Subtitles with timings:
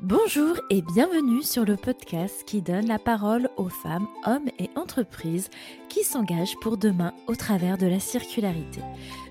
[0.00, 5.50] Bonjour et bienvenue sur le podcast qui donne la parole aux femmes, hommes et entreprises
[5.88, 8.80] qui s'engagent pour demain au travers de la circularité.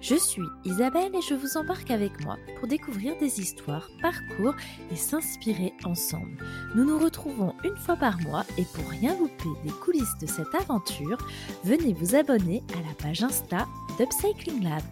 [0.02, 4.56] Je suis Isabelle et je vous embarque avec moi pour découvrir des histoires, parcours
[4.92, 6.38] et s'inspirer ensemble.
[6.76, 10.54] Nous nous retrouvons une fois par mois et pour rien louper des coulisses de cette
[10.54, 11.18] aventure,
[11.64, 14.84] venez vous abonner à la page Insta d'Upcycling Lab.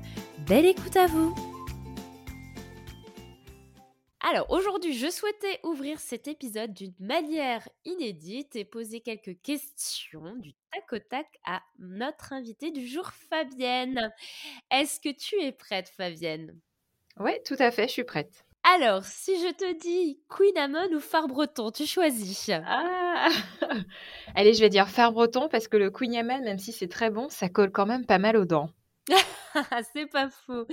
[0.48, 1.55] Belle écoute à vous!
[4.28, 10.56] Alors aujourd'hui, je souhaitais ouvrir cet épisode d'une manière inédite et poser quelques questions du
[10.72, 14.12] tac au tac à notre invitée du jour, Fabienne.
[14.72, 16.60] Est-ce que tu es prête, Fabienne?
[17.20, 18.46] Oui, tout à fait, je suis prête.
[18.64, 23.30] Alors, si je te dis Queen Amon ou phare breton, tu choisis Ah
[24.36, 27.12] Allez, je vais dire phare breton parce que le Queen Amon, même si c'est très
[27.12, 28.72] bon, ça colle quand même pas mal aux dents.
[29.94, 30.66] c'est pas faux.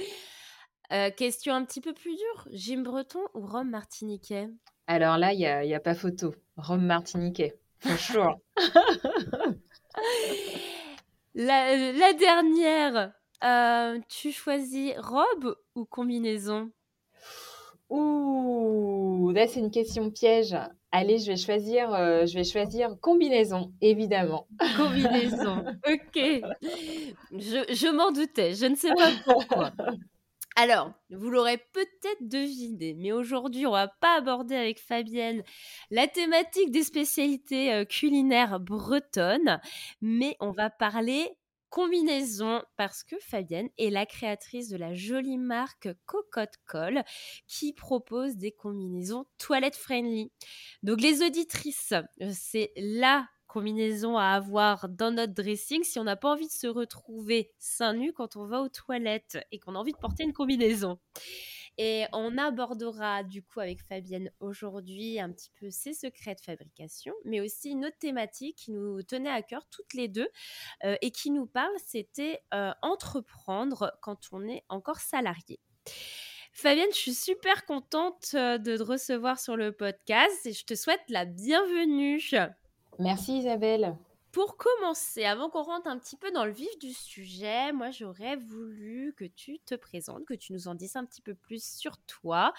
[0.92, 2.48] Euh, question un petit peu plus dure.
[2.50, 4.48] Jim Breton ou Rome Martiniquais?
[4.86, 6.34] Alors là, il n'y a, y a, pas photo.
[6.58, 7.54] Rome Martiniquais.
[7.82, 8.38] Bonjour.
[11.34, 16.70] la, la, dernière, euh, tu choisis robe ou combinaison?
[17.88, 20.56] Ouh, là c'est une question piège.
[20.90, 24.46] Allez, je vais choisir, euh, je vais choisir combinaison, évidemment.
[24.76, 26.16] Combinaison, ok.
[27.32, 29.72] Je, je m'en doutais, je ne sais pas pourquoi.
[30.54, 35.42] Alors, vous l'aurez peut-être deviné, mais aujourd'hui, on va pas aborder avec Fabienne
[35.90, 39.60] la thématique des spécialités euh, culinaires bretonnes,
[40.02, 41.30] mais on va parler
[41.70, 47.02] combinaison parce que Fabienne est la créatrice de la jolie marque Cocotte Colle
[47.46, 50.30] qui propose des combinaisons toilette friendly.
[50.82, 56.16] Donc les auditrices, euh, c'est là combinaison à avoir dans notre dressing si on n'a
[56.16, 59.78] pas envie de se retrouver seins nus quand on va aux toilettes et qu'on a
[59.78, 60.98] envie de porter une combinaison.
[61.76, 67.12] Et on abordera du coup avec Fabienne aujourd'hui un petit peu ses secrets de fabrication,
[67.24, 70.28] mais aussi une autre thématique qui nous tenait à cœur toutes les deux
[70.84, 75.60] euh, et qui nous parle, c'était euh, entreprendre quand on est encore salarié.
[76.54, 80.74] Fabienne, je suis super contente euh, de te recevoir sur le podcast et je te
[80.74, 82.20] souhaite la bienvenue.
[82.98, 83.96] Merci Isabelle.
[84.32, 88.36] Pour commencer, avant qu'on rentre un petit peu dans le vif du sujet, moi j'aurais
[88.36, 91.98] voulu que tu te présentes, que tu nous en dises un petit peu plus sur
[92.06, 92.54] toi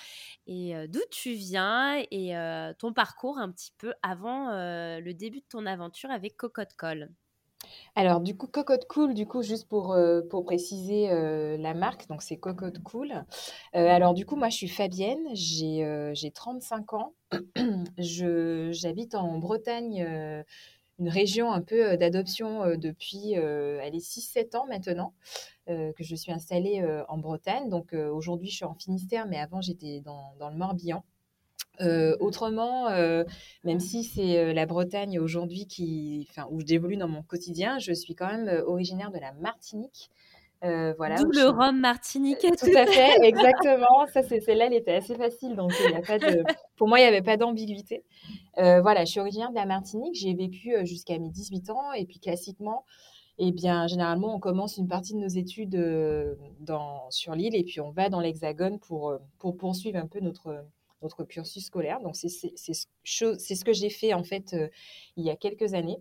[0.45, 5.15] et euh, d'où tu viens et euh, ton parcours un petit peu avant euh, le
[5.15, 7.09] début de ton aventure avec Cocotte Colle.
[7.95, 9.95] Alors, du coup, Cocotte Cool, du coup, juste pour,
[10.29, 11.07] pour préciser
[11.57, 13.13] la marque, donc c'est Cocotte Cool.
[13.73, 17.13] alors, du coup, moi, je suis Fabienne, j'ai j'ai 35 ans.
[17.97, 20.43] J'habite en Bretagne,
[20.99, 25.13] une région un peu d'adoption depuis est 6-7 ans maintenant,
[25.67, 27.69] que je suis installée en Bretagne.
[27.69, 31.03] Donc, aujourd'hui, je suis en Finistère, mais avant, j'étais dans, dans le Morbihan.
[31.81, 33.23] Euh, autrement, euh,
[33.63, 37.93] même si c'est euh, la Bretagne aujourd'hui qui, enfin, où j'évolue dans mon quotidien, je
[37.93, 40.11] suis quand même originaire de la Martinique.
[40.61, 42.41] voilà, D'où le rhum martinique.
[42.41, 44.05] Tout à fait, exactement.
[44.13, 46.43] Ça, c'est celle-là, elle était assez facile, donc il y a pas de,
[46.77, 48.03] pour moi, il n'y avait pas d'ambiguïté.
[48.55, 50.13] voilà, je suis originaire de la Martinique.
[50.13, 52.85] J'ai vécu jusqu'à mes 18 ans, et puis classiquement,
[53.39, 55.75] eh bien, généralement, on commence une partie de nos études
[56.59, 60.63] dans, sur l'île, et puis on va dans l'Hexagone pour, pour poursuivre un peu notre
[61.27, 61.99] cursus scolaire.
[62.01, 64.69] Donc, c'est ce que j'ai fait en fait euh,
[65.17, 65.99] il y a quelques années.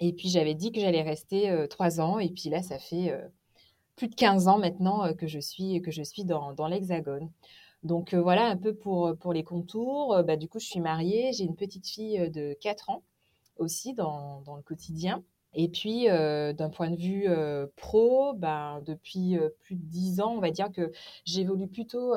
[0.00, 2.18] Et puis, j'avais dit que j'allais rester euh, trois ans.
[2.18, 3.26] Et puis là, ça fait euh,
[3.96, 7.30] plus de 15 ans maintenant que je suis, que je suis dans, dans l'Hexagone.
[7.82, 10.22] Donc, voilà un peu pour, pour les contours.
[10.24, 11.32] Bah, du coup, je suis mariée.
[11.32, 13.02] J'ai une petite fille de 4 ans
[13.56, 15.22] aussi dans, dans le quotidien.
[15.54, 20.20] Et puis, euh, d'un point de vue euh, pro, ben, depuis euh, plus de dix
[20.20, 20.92] ans, on va dire que
[21.24, 22.14] j'évolue plutôt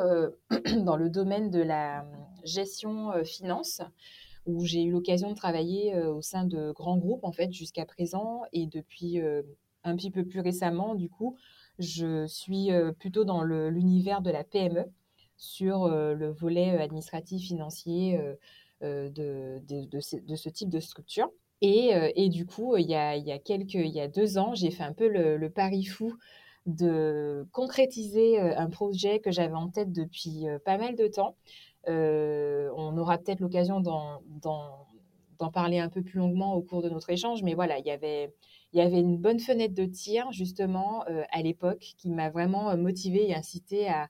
[0.86, 2.06] dans le domaine de la
[2.44, 3.81] gestion finance,
[4.46, 8.42] où j'ai eu l'occasion de travailler au sein de grands groupes, en fait, jusqu'à présent.
[8.53, 9.19] Et depuis
[9.84, 11.38] un petit peu plus récemment, du coup,
[11.80, 12.69] je suis
[13.00, 14.86] plutôt dans l'univers de la PME,
[15.38, 18.19] sur le volet administratif financier
[18.81, 19.62] de,
[20.00, 21.30] ce type de structure.
[21.62, 25.50] Et, euh, et, du coup, il y, a, deux ans, j'ai fait un peu le,
[25.50, 26.13] pari fou
[26.66, 31.36] de concrétiser euh, un projet que j'avais en tête depuis euh, pas mal de temps.
[31.88, 37.44] on aura peut-être l'occasion d'en parler un peu plus longuement au cours de notre échange,
[37.44, 38.34] mais voilà, il y avait,
[38.74, 43.30] il y avait une bonne fenêtre de tir justement à l'époque qui m'a vraiment motivée
[43.30, 44.07] et incitée à,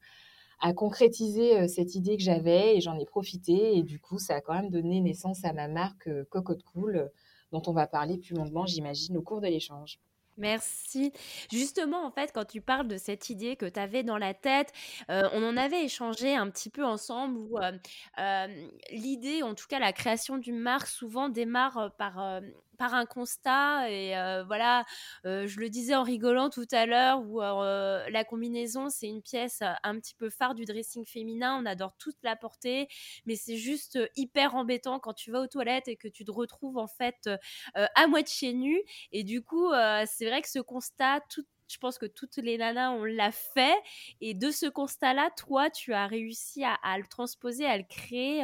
[0.59, 4.42] à concrétiser cette idée que j'avais et j'en ai profité et du coup ça a
[4.42, 7.09] quand même donné naissance à ma marque Cocotte Cool
[7.51, 10.00] dont on va parler plus longuement, j'imagine, au cours de l'échange.
[10.38, 11.12] Merci.
[11.51, 14.71] Justement, en fait, quand tu parles de cette idée que tu avais dans la tête,
[15.09, 17.71] euh, on en avait échangé un petit peu ensemble où euh,
[18.19, 18.48] euh,
[18.92, 22.42] l'idée, en tout cas la création d'une marque, souvent démarre par
[22.81, 24.16] par un constat et
[24.48, 24.86] voilà,
[25.24, 30.00] je le disais en rigolant tout à l'heure où la combinaison c'est une pièce un
[30.00, 32.88] petit peu phare du dressing féminin, on adore toute la porter,
[33.28, 36.80] mais c'est juste hyper embêtant quand tu vas aux toilettes et que tu te retrouves
[36.80, 37.30] en fait
[37.75, 38.81] à moitié nu
[39.12, 39.69] et du coup
[40.07, 41.19] c'est vrai que ce constat
[41.68, 43.75] je pense que toutes les nanas, on l'a fait.
[44.19, 48.44] Et de ce constat-là, toi, tu as réussi à, le transposer, à le créer,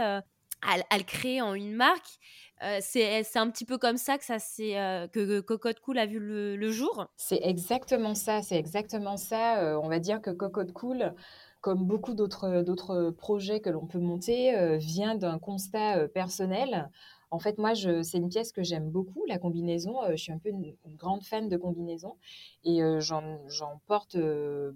[0.68, 2.20] à, le créer en une marque.
[2.64, 6.20] Euh, c'est un petit peu comme ça que ça euh, que, Cocotte Cool a vu
[6.20, 7.08] le, jour.
[7.16, 9.60] C'est exactement ça, c'est exactement ça.
[9.60, 11.14] Euh, on va dire que Cocotte Cool,
[11.62, 16.90] comme beaucoup d'autres projets que l'on peut monter, vient d'un constat personnel
[17.30, 19.96] en fait, moi, c'est une pièce que j'aime beaucoup, la combinaison.
[20.12, 22.16] Je suis un peu une, grande fan de combinaison
[22.64, 24.18] et j'en porte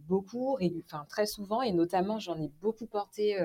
[0.07, 3.37] beaucoup, enfin très souvent, et notamment j'en ai beaucoup porté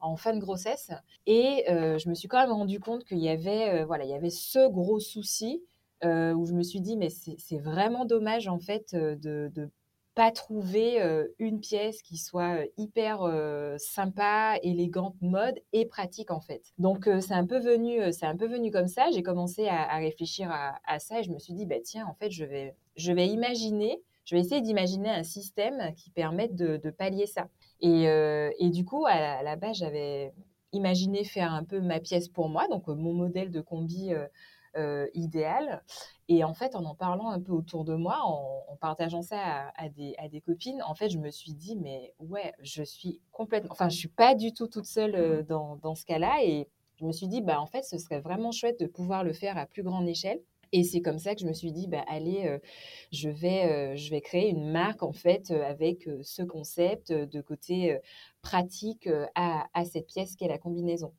[0.00, 0.92] en fin de grossesse.
[1.26, 4.30] Et je me suis quand même rendu compte qu'il y avait, voilà, il y avait
[4.30, 5.62] ce gros souci
[6.04, 9.70] où je me suis dit, mais c'est vraiment dommage en fait de
[10.16, 10.98] pas trouver
[11.38, 13.20] une pièce qui soit hyper
[13.76, 16.62] sympa, élégante, mode et pratique en fait.
[16.78, 19.10] Donc c'est un peu venu, c'est un peu venu comme ça.
[19.12, 22.30] J'ai commencé à, réfléchir à, ça et je me suis dit bah tiens en fait
[22.30, 27.26] je vais, je vais imaginer, je vais essayer d'imaginer un système qui permette de, pallier
[27.26, 27.48] ça.
[27.82, 30.32] Et, et, du coup à la, base j'avais
[30.72, 34.12] imaginé faire un peu ma pièce pour moi, donc mon modèle de combi
[34.76, 35.82] euh, idéal.
[36.28, 39.88] Et en fait, en en parlant un peu autour de moi, en, partageant ça à,
[39.88, 43.72] des, à, des, copines, en fait, je me suis dit, mais ouais, je suis complètement,
[43.72, 45.46] enfin, je suis pas du tout toute seule euh, mmh.
[45.46, 46.42] dans, dans ce cas-là.
[46.44, 49.32] Et je me suis dit, bah, en fait, ce serait vraiment chouette de pouvoir le
[49.32, 50.40] faire à plus grande échelle.
[50.72, 52.58] Et c'est comme ça que je me suis dit, bah, allez, euh,
[53.12, 57.98] je, vais, je vais créer une marque, en fait, avec ce concept de côté
[58.42, 61.12] pratique à, à cette pièce qui est la combinaison.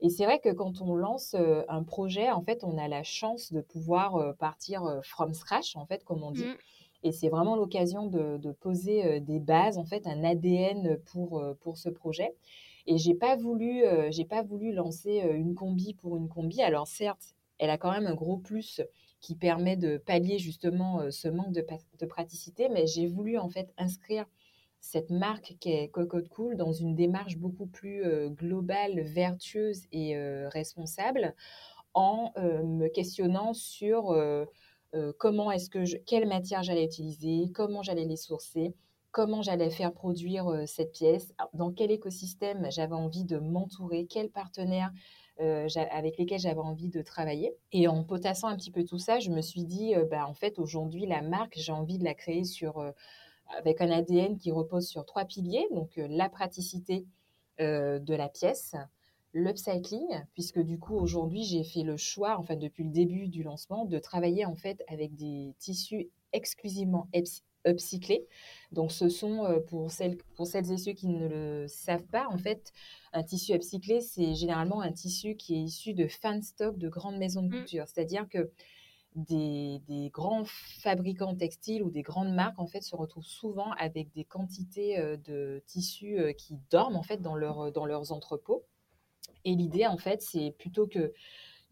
[0.00, 1.34] Et c'est vrai que quand on lance
[1.68, 6.04] un projet, en fait, on a la chance de pouvoir partir from scratch, en fait,
[6.04, 6.44] comme on dit.
[6.44, 6.56] Mmh.
[7.02, 11.88] Et c'est vraiment l'occasion de, poser des bases, en fait, un ADN pour, pour ce
[11.88, 12.34] projet.
[12.86, 16.62] Et j'ai pas voulu, j'ai pas voulu lancer une combi pour une combi.
[16.62, 18.80] Alors certes, elle a quand même un gros plus
[19.20, 21.64] qui permet de pallier justement ce manque de,
[21.98, 24.26] de praticité, mais j'ai voulu en fait inscrire
[24.80, 30.16] cette marque qui est Cocotte Cool dans une démarche beaucoup plus globale, vertueuse et
[30.48, 31.34] responsable
[31.94, 34.16] en me questionnant sur
[35.18, 38.74] comment est-ce que je, quelle matière j'allais utiliser, comment j'allais les sourcer,
[39.12, 44.92] comment j'allais faire produire cette pièce, dans quel écosystème j'avais envie de m'entourer, quels partenaires
[45.38, 47.54] avec lesquels j'avais envie de travailler.
[47.72, 50.58] Et en potassant un petit peu tout ça, je me suis dit, bah, en fait,
[50.58, 52.84] aujourd'hui, la marque, j'ai envie de la créer sur
[53.58, 57.06] avec un ADN qui repose sur trois piliers, donc euh, la praticité
[57.60, 58.74] euh, de la pièce,
[59.32, 63.84] l'upcycling, puisque du coup aujourd'hui j'ai fait le choix, enfin depuis le début du lancement,
[63.84, 67.08] de travailler en fait avec des tissus exclusivement
[67.66, 68.26] upcyclés.
[68.72, 72.28] Donc ce sont euh, pour celles, pour celles et ceux qui ne le savent pas,
[72.28, 72.72] en fait,
[73.12, 77.18] un tissu upcyclé, c'est généralement un tissu qui est issu de fan stock de grandes
[77.18, 77.60] maisons de mmh.
[77.60, 77.84] couture.
[77.88, 78.50] C'est-à-dire que
[79.16, 84.24] des, grands fabricants textiles ou des grandes marques en fait se retrouvent souvent avec des
[84.24, 88.64] quantités euh, de tissus euh, qui dorment en fait dans, leur, dans leurs entrepôts.
[89.44, 91.12] Et l'idée en fait c'est plutôt que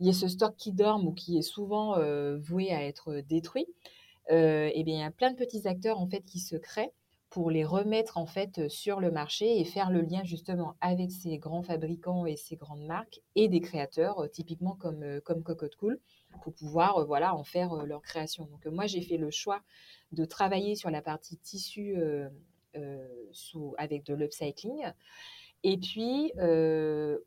[0.00, 3.20] il y ait ce stock qui dorme ou qui est souvent euh, voué à être
[3.28, 3.66] détruit,
[4.30, 6.92] et eh bien il y a plein de petits acteurs en fait qui se créent
[7.30, 11.38] pour les remettre en fait sur le marché et faire le lien justement avec ces
[11.38, 15.98] grands fabricants et ces grandes marques et des créateurs typiquement comme, comme Cocotte Cool
[16.42, 18.46] pour pouvoir voilà, en faire leur création.
[18.46, 19.62] Donc moi, j'ai fait le choix
[20.12, 21.96] de travailler sur la partie tissu
[23.32, 24.92] sous, avec de l'upcycling.
[25.64, 26.32] Et puis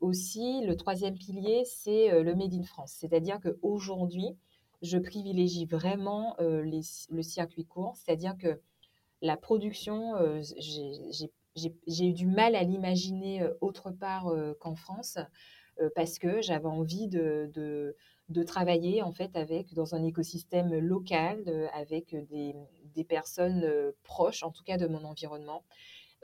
[0.00, 2.94] aussi, le troisième pilier, c'est le Made in France.
[2.98, 4.36] C'est-à-dire qu'aujourd'hui,
[4.80, 7.94] je privilégie vraiment le circuit court.
[7.96, 8.60] C'est-à-dire que
[9.20, 10.14] la production,
[10.58, 15.18] j'ai eu du mal à l'imaginer autre part qu'en France
[15.94, 17.94] parce que j'avais envie de
[18.44, 22.54] travailler en fait avec dans un écosystème local avec des,
[22.94, 25.64] des personnes euh, proches en tout cas de mon environnement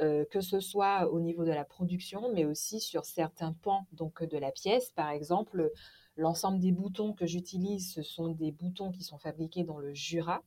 [0.01, 4.23] euh, que ce soit au niveau de la production mais aussi sur certains pans donc
[4.23, 5.73] de la pièce par exemple
[6.17, 10.43] l'ensemble des boutons que j'utilise ce sont des boutons qui sont fabriqués dans le Jura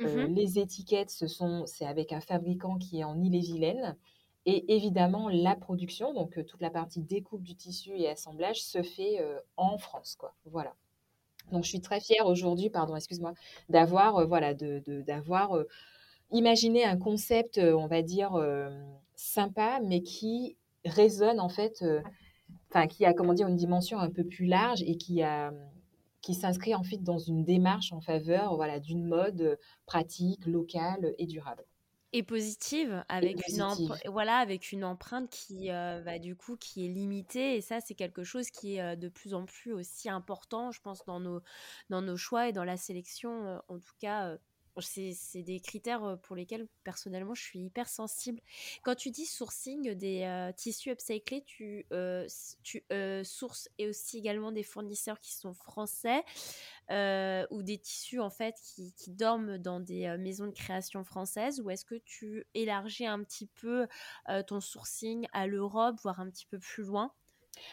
[0.00, 3.96] euh, mmh les étiquettes ce sont c'est avec un fabricant qui est en Ille-et-Vilaine
[4.48, 9.20] et évidemment, la production, donc toute la partie découpe du tissu et assemblage, se fait
[9.56, 10.14] en France.
[10.14, 10.36] Quoi.
[10.44, 10.76] Voilà.
[11.52, 13.34] Donc, je suis très fière aujourd'hui, pardon, excuse-moi,
[13.68, 15.56] d'avoir, voilà, de, d'avoir
[16.30, 18.32] imaginé un concept, on va dire,
[19.14, 21.84] sympa, mais qui résonne en fait,
[22.70, 25.52] enfin, qui a, comment dire, une dimension un peu plus large et qui a
[26.26, 31.26] qui s'inscrit en fait dans une démarche en faveur voilà, d'une mode pratique, locale et
[31.26, 31.64] durable
[32.16, 33.62] et positive avec une
[34.06, 38.24] voilà avec une empreinte qui va du coup qui est limitée et ça c'est quelque
[38.24, 41.42] chose qui est de plus en plus aussi important je pense dans nos
[41.90, 44.38] dans nos choix et dans la sélection en tout cas
[44.82, 48.40] c'est des critères pour lesquels personnellement je suis hyper sensible.
[48.82, 51.86] Quand tu dis sourcing des tissus upcyclés, tu,
[53.24, 56.22] sources et aussi également des fournisseurs qui sont français
[56.90, 61.70] ou des tissus en fait qui, qui dorment dans des maisons de création françaises ou
[61.70, 63.86] est-ce que tu élargis un petit peu
[64.46, 67.12] ton sourcing à l'Europe, voire un petit peu plus loin?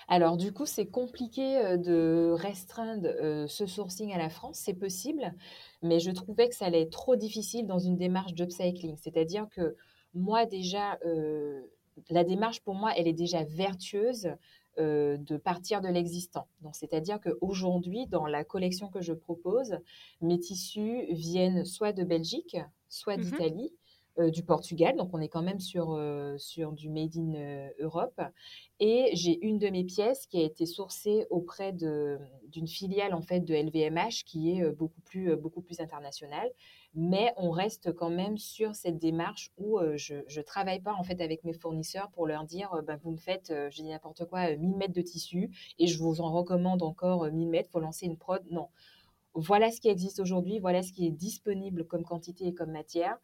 [0.07, 5.33] Alors du coup, c'est compliqué de restreindre ce sourcing à la France, c'est possible,
[5.81, 8.97] mais je trouvais que ça allait être trop difficile dans une démarche d'upcycling.
[8.97, 9.75] C'est-à-dire que
[10.13, 10.99] moi déjà,
[12.09, 14.29] la démarche pour moi, elle est déjà vertueuse
[14.77, 16.47] de partir de l'existant.
[16.61, 19.77] Donc c'est-à-dire qu'aujourd'hui, dans la collection que je propose,
[20.21, 22.57] mes tissus viennent soit de Belgique,
[22.89, 23.73] soit mmh d'Italie.
[24.19, 27.67] Euh, du Portugal, donc on est quand même sur, euh, sur du Made in euh,
[27.79, 28.21] Europe.
[28.79, 33.39] Et j'ai une de mes pièces qui a été sourcée auprès d'une filiale en fait
[33.39, 36.47] de LVMH qui est beaucoup plus, beaucoup plus internationale.
[36.93, 41.19] Mais on reste quand même sur cette démarche où je ne travaille pas en fait
[41.21, 44.75] avec mes fournisseurs pour leur dire bah, vous me faites, je dis n'importe quoi, 1000
[44.75, 48.43] mètres de tissu et je vous en recommande encore 1000 mètres, faut lancer une prod.
[48.51, 48.67] Non.
[49.33, 53.17] Voilà ce qui existe aujourd'hui, voilà ce qui est disponible comme quantité et comme matière.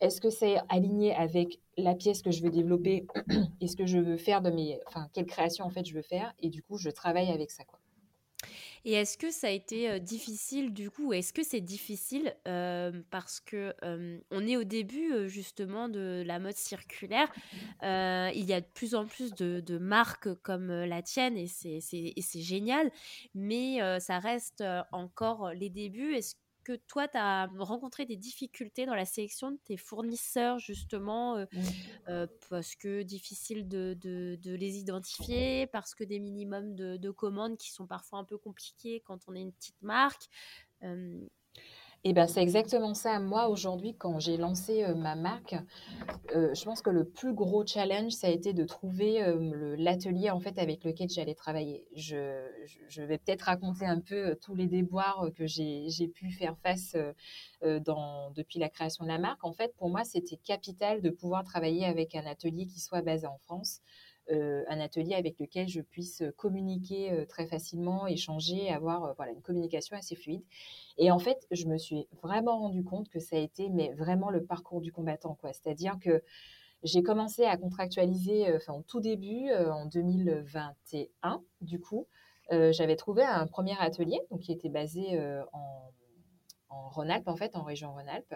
[0.00, 3.06] Est-ce que c'est aligné avec la pièce que je veux développer
[3.60, 6.02] et ce que je veux faire de mes, enfin, quelle création en fait je veux
[6.02, 7.78] faire et du coup je travaille avec ça quoi.
[8.84, 12.34] Et est-ce que ça a été difficile du coup Est-ce que c'est difficile
[13.10, 13.74] parce que
[14.30, 17.30] on est au début justement de la mode circulaire
[17.82, 22.90] Il y a de plus en plus de, marques comme la tienne et c'est génial,
[23.34, 26.16] mais ça reste encore les débuts.
[26.70, 32.26] Que toi, tu as rencontré des difficultés dans la sélection de tes fournisseurs, justement, mmh.
[32.48, 37.70] parce que difficile de, de, les identifier, parce que des minimums de, de, commandes qui
[37.70, 40.28] sont parfois un peu compliqués quand on est une petite marque.
[42.02, 43.18] Eh ben, c'est exactement ça.
[43.20, 45.54] Moi, aujourd'hui, quand j'ai lancé ma marque,
[46.32, 49.22] je pense que le plus gros challenge, ça a été de trouver
[49.76, 51.86] l'atelier en fait avec lequel j'allais travailler.
[51.94, 52.46] Je,
[52.88, 56.96] je vais peut-être raconter un peu tous les déboires que j'ai pu faire face
[57.62, 59.44] dans, depuis la création de la marque.
[59.44, 63.26] En fait, pour moi, c'était capital de pouvoir travailler avec un atelier qui soit basé
[63.26, 63.80] en France.
[64.30, 69.32] Euh, un atelier avec lequel je puisse communiquer euh, très facilement, échanger, avoir euh, voilà,
[69.32, 70.42] une communication assez fluide.
[70.98, 74.30] Et en fait, je me suis vraiment rendu compte que ça a été mais vraiment
[74.30, 75.36] le parcours du combattant.
[75.42, 76.22] C'est-à-dire que
[76.84, 82.06] j'ai commencé à contractualiser enfin, au tout début, en 2021, du coup.
[82.50, 85.18] J'avais trouvé un premier atelier donc, qui était basé
[85.52, 85.90] en,
[86.68, 88.34] en Rhône-Alpes, en fait, en région Rhône-Alpes.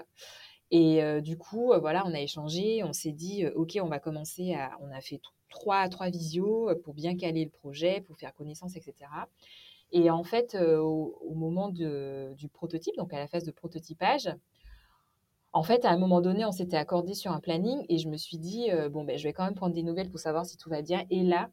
[0.70, 4.76] Et du coup, voilà, on a échangé, on s'est dit, OK, on va commencer à.
[4.80, 5.20] On a fait
[5.54, 8.94] trois, trois visios pour bien caler le projet, pour faire connaissance, etc.
[9.92, 14.28] Et en fait, au, moment du prototype, donc à la phase de prototypage,
[15.52, 18.16] en fait, à un moment donné, on s'était accordé sur un planning et je me
[18.16, 20.68] suis dit, bon, ben, je vais quand même prendre des nouvelles pour savoir si tout
[20.68, 21.04] va bien.
[21.10, 21.48] Et là,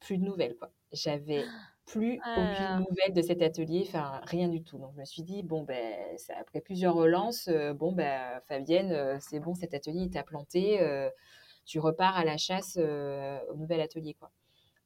[0.00, 0.70] plus de nouvelles, quoi.
[0.92, 1.44] J'avais
[1.86, 4.78] plus aucune nouvelle de cet atelier, enfin rien du tout.
[4.78, 5.94] Donc je me suis dit bon ben
[6.38, 10.80] après plusieurs relances, euh, bon ben Fabienne, euh, c'est bon cet atelier il t'a planté,
[10.80, 11.10] euh,
[11.64, 14.30] tu repars à la chasse au nouvel atelier quoi.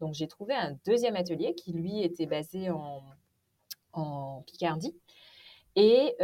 [0.01, 3.03] Donc j'ai trouvé un deuxième atelier qui lui était basé en,
[3.93, 4.95] en Picardie.
[5.77, 6.15] Et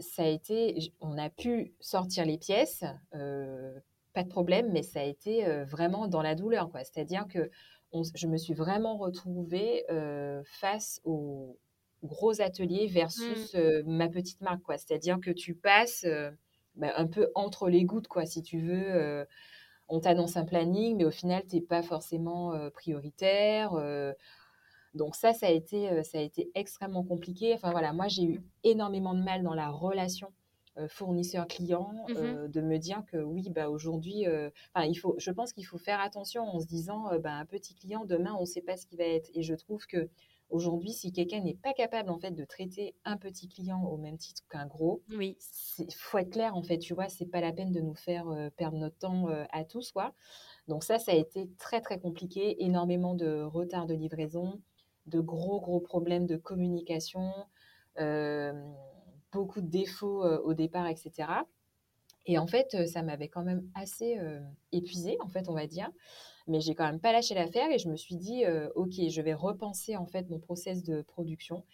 [0.00, 5.04] ça a été, on a pu sortir les pièces, pas de problème, mais ça a
[5.04, 6.70] été vraiment dans la douleur.
[6.74, 7.50] C'est-à-dire que
[8.14, 9.84] je me suis vraiment retrouvée
[10.44, 11.58] face aux
[12.02, 13.82] gros ateliers versus mmh.
[13.86, 14.60] ma petite marque.
[14.68, 16.06] C'est-à-dire que tu passes
[16.74, 19.26] bah, un peu entre les gouttes, quoi, si tu veux.
[19.92, 23.72] On t'annonce un planning, mais au final, tu n'es pas forcément prioritaire.
[24.94, 27.54] donc ça, ça a, été, ça a été extrêmement compliqué.
[27.54, 30.32] Enfin voilà, moi, j'ai eu énormément de mal dans la relation
[30.78, 35.30] euh, fournisseur-client, mmh euh, de me dire que oui, bah, aujourd'hui, euh, il faut, je
[35.30, 38.46] pense qu'il faut faire attention en se disant, bah, un petit client, demain, on ne
[38.46, 39.28] sait pas ce qu'il va être.
[39.34, 40.08] Et je trouve que
[40.52, 44.18] aujourd'hui, si quelqu'un n'est pas capable en fait de traiter un petit client au même
[44.18, 45.36] titre qu'un gros, oui,
[45.78, 48.26] il faut être clair en fait, tu vois, c'est pas la peine de nous faire
[48.56, 50.14] perdre notre temps à tous, quoi.
[50.68, 54.60] Donc ça, ça a été très très compliqué, énormément de retard de livraison,
[55.06, 57.32] de gros gros problèmes de communication.
[59.32, 61.28] beaucoup de défauts au départ, etc.
[62.26, 64.18] Et en fait, ça m'avait quand même assez
[64.70, 65.90] épuisée, en fait, on va dire.
[66.46, 68.44] Mais j'ai quand même pas lâché l'affaire et je me suis dit,
[68.74, 71.64] ok, je vais repenser en fait mon process de production.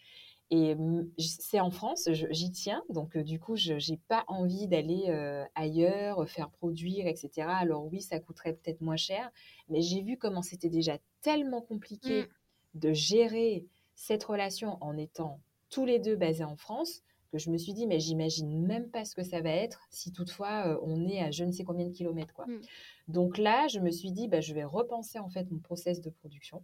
[0.51, 0.75] Et
[1.19, 5.05] c'est en France, j'y tiens, donc du coup, je n'ai pas envie d'aller
[5.53, 7.47] ailleurs, faire produire, etc.
[7.47, 9.31] Alors oui, ça coûterait peut-être moins cher,
[9.67, 12.79] mais j'ai vu comment c'était déjà tellement compliqué mmh.
[12.79, 17.57] de gérer cette relation en étant tous les deux basés en France que je me
[17.57, 21.19] suis dit, mais j'imagine même pas ce que ça va être si toutefois on est
[21.19, 22.33] à je ne sais combien de kilomètres.
[22.33, 22.45] Quoi.
[22.47, 22.61] Mmh.
[23.07, 26.09] Donc là, je me suis dit, bah, je vais repenser en fait mon process de
[26.09, 26.63] production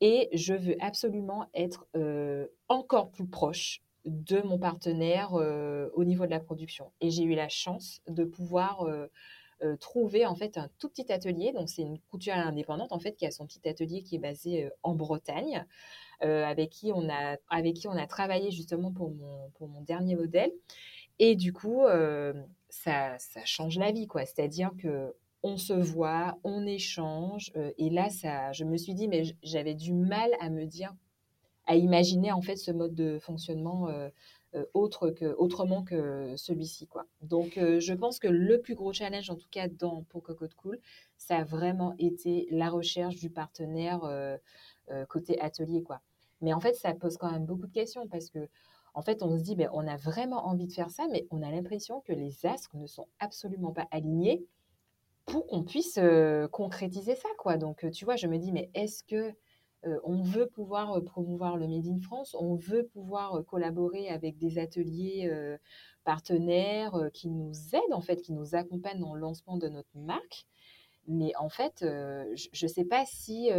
[0.00, 1.86] et je veux absolument être
[2.68, 6.90] encore plus proche de mon partenaire au niveau de la production.
[7.00, 8.84] Et j'ai eu la chance de pouvoir
[9.78, 11.52] trouver en fait un tout petit atelier.
[11.52, 14.70] Donc c'est une couturière indépendante en fait qui a son petit atelier qui est basé
[14.82, 15.64] en Bretagne.
[16.24, 19.80] Euh, avec, qui on a, avec qui on a travaillé justement pour mon, pour mon
[19.80, 20.52] dernier modèle.
[21.18, 22.32] Et du coup, euh,
[22.68, 24.24] ça, ça, change la vie, quoi.
[24.24, 27.50] C'est-à-dire que on se voit, on échange.
[27.56, 30.94] Euh, et là, ça, je me suis dit, mais j'avais du mal à me dire,
[31.66, 33.88] à imaginer en fait ce mode de fonctionnement
[34.74, 37.06] autre que, autrement que celui-ci, quoi.
[37.22, 40.78] Donc, je pense que le plus gros challenge, en tout cas dans pour Cocotte Cool,
[41.16, 44.00] ça a vraiment été la recherche du partenaire
[45.08, 46.00] côté atelier, quoi.
[46.42, 48.48] Mais en fait, ça pose quand même beaucoup de questions parce que,
[48.94, 51.40] en fait, on se dit, ben, on a vraiment envie de faire ça, mais on
[51.42, 54.44] a l'impression que les astres ne sont absolument pas alignés
[55.24, 55.98] pour qu'on puisse
[56.50, 57.56] concrétiser ça, quoi.
[57.56, 59.32] Donc, tu vois, je me dis, mais est-ce que
[60.04, 65.32] on veut pouvoir promouvoir le Made in France, on veut pouvoir collaborer avec des ateliers
[66.04, 70.46] partenaires qui nous aident, en fait, qui nous accompagnent dans le lancement de notre marque?
[71.08, 73.50] Mais en fait, je ne sais pas si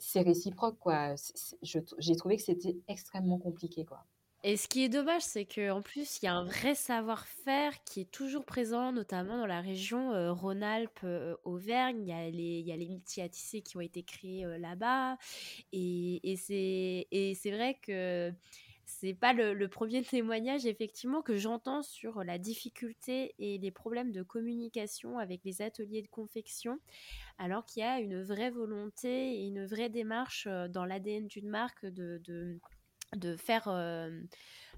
[0.00, 1.14] c'est réciproque, quoi.
[1.62, 4.04] J'ai trouvé que c'était extrêmement compliqué, quoi.
[4.42, 8.00] Et ce qui est dommage, c'est qu'en plus, il y a un vrai savoir-faire qui
[8.00, 12.00] est toujours présent, notamment dans la région euh, Rhône-Alpes, euh, Auvergne.
[12.00, 12.88] Il y a les, il y a les
[13.62, 15.18] qui ont été créés euh, là-bas.
[15.72, 16.36] Et, et
[17.34, 18.32] c'est vrai que
[18.90, 24.22] c'est pas le, premier témoignage effectivement que j'entends sur la difficulté et les problèmes de
[24.22, 26.78] communication avec les ateliers de confection,
[27.38, 31.48] alors qu'il y a une vraie volonté et une vraie démarche euh, dans l'ADN d'une
[31.48, 32.58] marque de,
[33.36, 34.10] faire euh,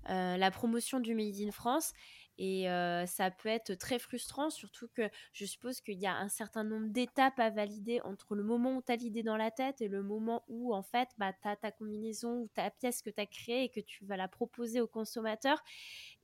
[0.08, 1.92] euh, la promotion du Made in France
[2.38, 2.64] et
[3.06, 6.88] ça peut être très frustrant, surtout que je suppose qu'il y a un certain nombre
[6.88, 10.02] d'étapes à valider entre le moment où tu as l'idée dans la tête et le
[10.02, 13.26] moment où, en fait, bah, tu as ta combinaison ou ta pièce que tu as
[13.26, 15.62] créée et que tu vas la proposer au consommateur.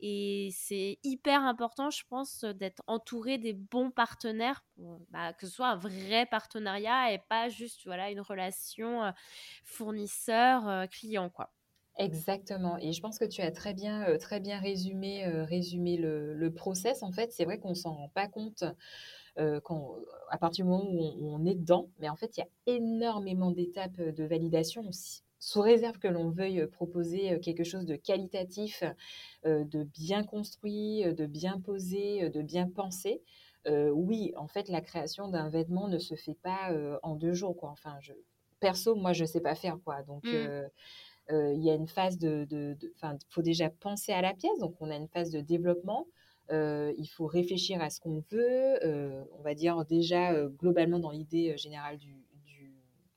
[0.00, 4.64] Et c'est hyper important, je pense, d'être entouré des bons partenaires,
[5.10, 9.12] bah, que ce soit un vrai partenariat et pas juste voilà, une relation
[9.64, 11.30] fournisseur-client.
[11.30, 11.52] quoi.
[11.98, 12.78] Exactement.
[12.78, 17.02] Et je pense que tu as très bien, très bien résumé, résumé le, le, process.
[17.02, 18.64] En fait, c'est vrai qu'on ne s'en rend pas compte
[19.38, 19.96] euh, quand,
[20.30, 21.88] à partir du moment où on, est dedans.
[21.98, 24.88] Mais en fait, il y a énormément d'étapes de validation,
[25.40, 28.82] sous réserve que l'on veuille proposer quelque chose de qualitatif,
[29.44, 33.22] de bien construit, de bien posé, de bien pensé.
[33.66, 37.56] oui, en fait, la création d'un vêtement ne se fait pas en deux jours.
[37.56, 37.70] Quoi.
[37.70, 38.14] Enfin, je,
[38.58, 39.78] perso, moi, je ne sais pas faire.
[39.84, 40.02] Quoi.
[40.02, 40.34] Donc, mmh.
[40.34, 40.68] Euh,
[41.30, 44.90] il y a une phase de, il faut déjà penser à la pièce, donc on
[44.90, 46.06] a une phase de développement.
[46.50, 51.10] Euh, il faut réfléchir à ce qu'on veut, euh, on va dire déjà globalement dans
[51.10, 52.16] l'idée générale du,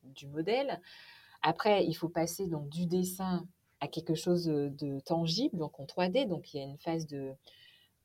[0.04, 0.82] du, modèle.
[1.42, 3.48] Après, il faut passer donc du dessin
[3.80, 6.28] à quelque chose de tangible, donc en 3D.
[6.28, 7.32] Donc il y a une phase de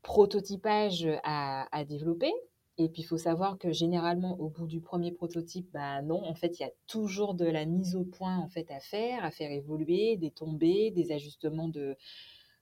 [0.03, 2.33] prototypage à, à développer.
[2.79, 6.35] Et puis, il faut savoir que généralement, au bout du premier prototype, bah non, en
[6.35, 9.31] fait, il y a toujours de la mise au point en fait à faire, à
[9.31, 11.97] faire évoluer, des tombées, des ajustements de,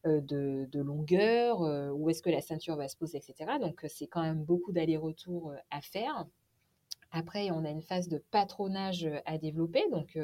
[0.06, 3.52] euh, de, longueur, euh, où est-ce que la ceinture va se poser, etc.
[3.58, 6.26] Donc, c'est quand même beaucoup d'allers-retours euh, à faire.
[7.10, 9.82] Après, on a une phase de patronage à développer.
[9.90, 10.18] Donc,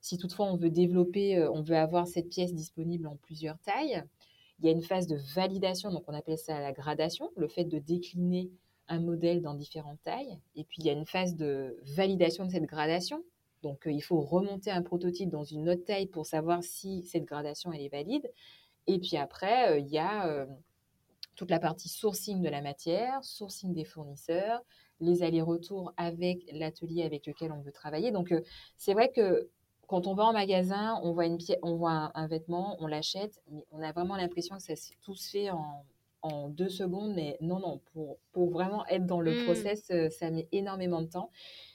[0.00, 4.04] si toutefois on veut développer, on veut avoir cette pièce disponible en plusieurs tailles,
[4.58, 7.64] il y a une phase de validation, donc on appelle ça la gradation, le fait
[7.64, 8.50] de décliner
[8.92, 10.38] un modèle dans différentes tailles.
[10.54, 13.24] Et puis, il y a une phase de validation de cette gradation.
[13.62, 17.24] Donc, euh, il faut remonter un prototype dans une autre taille pour savoir si cette
[17.24, 18.30] gradation elle est valide.
[18.86, 20.46] Et puis après, euh, il y a euh,
[21.36, 24.60] toute la partie sourcing de la matière, sourcing des fournisseurs,
[25.00, 28.10] les allers-retours avec l'atelier avec lequel on veut travailler.
[28.10, 28.34] Donc,
[28.76, 29.48] c'est vrai que
[29.86, 33.40] quand on va en magasin, on voit, une pièce, on voit un, vêtement, on l'achète,
[33.50, 35.84] mais on a vraiment l'impression que ça tout fait en,
[36.22, 39.44] en deux secondes, mais non, non, pour, pour vraiment être dans le mmh.
[39.44, 41.30] process, ça met énormément de temps.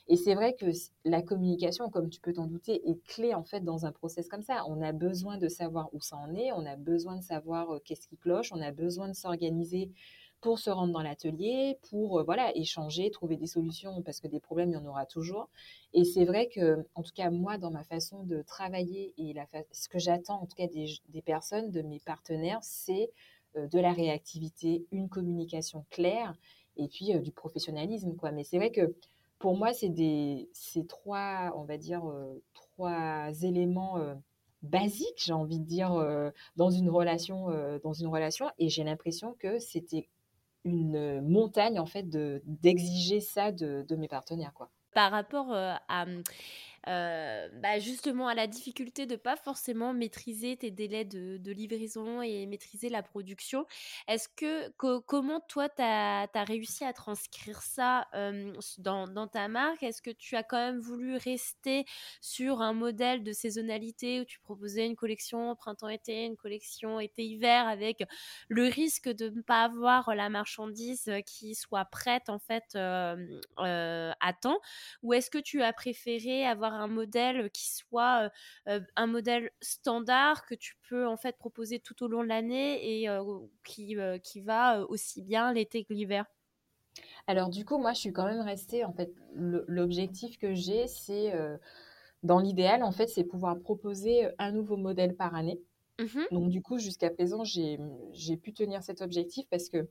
[0.10, 0.68] Et c'est vrai que
[1.04, 4.42] la communication, comme tu peux t'en douter, est clé en fait dans un process comme
[4.42, 4.64] ça.
[4.68, 8.08] On a besoin de savoir où ça en est, on a besoin de savoir qu'est-ce
[8.08, 9.92] qui cloche, on a besoin de s'organiser
[10.40, 14.70] pour se rendre dans l'atelier, pour voilà échanger, trouver des solutions parce que des problèmes
[14.70, 15.50] il y en aura toujours.
[15.94, 19.46] Et c'est vrai que, en tout cas moi dans ma façon de travailler et la
[19.72, 23.10] ce que j'attends en tout cas des, des, personnes, de mes partenaires, c'est
[23.58, 26.36] de la réactivité, une communication claire
[26.78, 28.32] et puis du professionnalisme quoi.
[28.32, 28.94] Mais c'est vrai que
[29.40, 29.94] pour moi, c'est
[30.54, 34.16] ces trois, on va dire, euh, trois éléments euh,
[34.64, 37.48] basiques, j'ai envie de dire, euh, dans une relation,
[37.84, 38.50] dans une relation.
[38.58, 40.08] Et j'ai l'impression que c'était
[40.64, 44.70] une montagne en fait de d'exiger ça de, de, mes partenaires, quoi.
[44.94, 46.06] Par rapport à
[46.88, 52.46] euh, bah, justement à la difficulté de pas forcément maîtriser tes délais de, livraison et
[52.46, 53.66] maîtriser la production.
[54.08, 54.70] Est-ce que,
[55.00, 58.08] comment toi, tu as, réussi à transcrire ça
[58.78, 59.82] dans, dans, ta marque?
[59.84, 61.86] Est-ce que tu as quand même voulu rester
[62.22, 68.04] sur un modèle de saisonnalité où tu proposais une collection printemps-été, une collection été-hiver avec
[68.50, 74.60] le risque de ne pas avoir la marchandise qui soit prête en fait à temps?
[75.02, 78.32] Ou est-ce que tu as préféré avoir un modèle qui soit
[78.66, 83.10] un modèle standard que tu peux en fait proposer tout au long de l'année et
[83.64, 86.26] qui, qui va aussi bien l'été que l'hiver?
[87.28, 91.34] Alors du coup, moi, je suis quand même restée, en fait, l'objectif que j'ai, c'est,
[92.24, 95.60] dans l'idéal, en fait, c'est pouvoir proposer un nouveau modèle par année.
[96.00, 99.88] Mmh Donc du coup, jusqu'à présent, j'ai pu tenir cet objectif parce que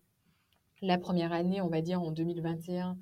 [0.82, 2.94] la première année, on va dire en 2021, euh,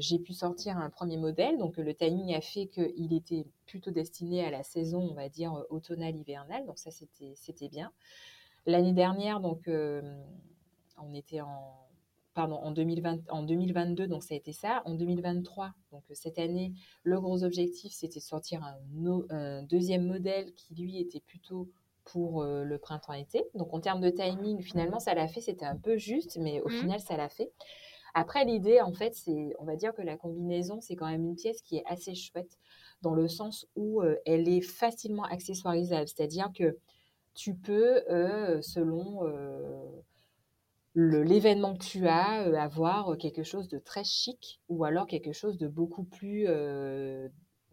[0.00, 1.58] j'ai pu sortir un premier modèle.
[1.58, 5.54] Donc, le timing a fait qu'il était plutôt destiné à la saison, on va dire,
[5.54, 6.66] euh, automnale-hivernale.
[6.66, 7.92] Donc, ça, c'était bien.
[8.66, 10.02] L'année dernière, donc, euh,
[10.98, 11.74] on était en,
[12.34, 14.82] pardon, en, 2020, en 2022, donc ça a été ça.
[14.84, 20.74] En 2023, donc cette année, le gros objectif, c'était de sortir un, deuxième modèle qui,
[20.74, 21.70] lui, était plutôt
[22.04, 23.44] pour le printemps-été.
[23.54, 25.40] Donc, en termes de timing, finalement, ça l'a fait.
[25.40, 26.80] C'était un peu juste, mais au mmh.
[26.80, 27.52] final, ça l'a fait.
[28.14, 31.36] Après, l'idée, en fait, c'est, on va dire que la combinaison, c'est quand même une
[31.36, 32.58] pièce qui est assez chouette
[33.02, 36.08] dans le sens où euh, elle est facilement accessoirisable.
[36.08, 36.76] C'est-à-dire que
[37.34, 40.02] tu peux, euh, selon euh,
[40.94, 45.68] l'événement que tu as, avoir quelque chose de très chic ou alors quelque chose de
[45.68, 46.48] beaucoup plus,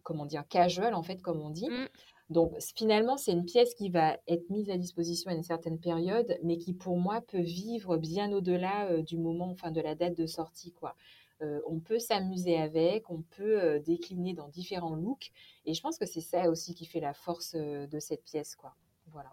[0.04, 1.68] comment dire, casual, en fait, comme on dit.
[1.68, 1.88] Mmh.
[2.30, 6.38] Donc finalement, c'est une pièce qui va être mise à disposition à une certaine période,
[6.42, 10.16] mais qui pour moi peut vivre bien au-delà euh, du moment, enfin de la date
[10.16, 10.94] de sortie, quoi.
[11.40, 15.32] Euh, on peut s'amuser avec, on peut euh, décliner dans différents looks,
[15.64, 18.74] et je pense que c'est ça aussi qui fait la force de cette pièce, quoi.
[19.06, 19.30] Voilà.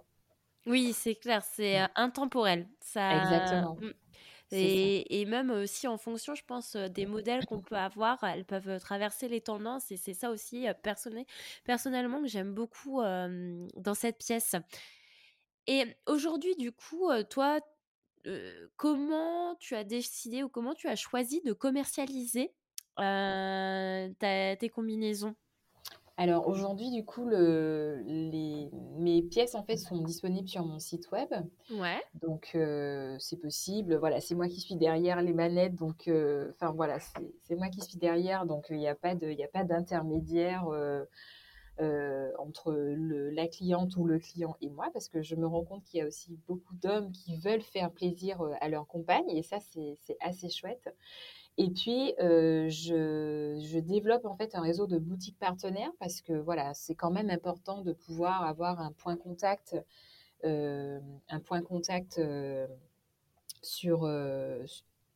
[0.67, 1.89] Oui, c'est clair, c'est mmh.
[1.95, 2.67] intemporel.
[2.79, 3.23] Ça...
[3.23, 3.77] Exactement.
[4.51, 9.27] Et, même aussi en fonction, je pense, des modèles qu'on peut avoir, elles peuvent traverser
[9.27, 10.67] les tendances et c'est ça aussi
[11.65, 14.55] personnellement que j'aime beaucoup dans cette pièce.
[15.67, 17.59] Et aujourd'hui, du coup, toi,
[18.77, 22.53] comment tu as décidé ou comment tu as choisi de commercialiser
[22.97, 25.35] tes combinaisons?
[26.17, 31.11] Alors aujourd'hui, du coup, le, les, mes pièces en fait sont disponibles sur mon site
[31.11, 31.29] web.
[31.71, 32.01] Ouais.
[32.21, 33.97] Donc euh, c'est possible.
[33.97, 35.75] Voilà, c'est moi qui suis derrière les manettes.
[35.75, 36.99] Donc, euh, enfin voilà,
[37.43, 38.45] c'est moi qui suis derrière.
[38.45, 40.67] Donc il n'y a pas de, il a pas d'intermédiaire.
[41.81, 45.65] Euh, entre le, la cliente ou le client et moi, parce que je me rends
[45.65, 49.43] compte qu'il y a aussi beaucoup d'hommes qui veulent faire plaisir à leur compagne, et
[49.43, 50.95] ça, c'est assez chouette.
[51.57, 56.33] Et puis, euh, je, je, développe en fait un réseau de boutiques partenaires parce que
[56.33, 59.77] voilà, c'est quand même important de pouvoir avoir un point contact,
[60.43, 62.67] euh, un point contact euh,
[63.61, 64.05] sur,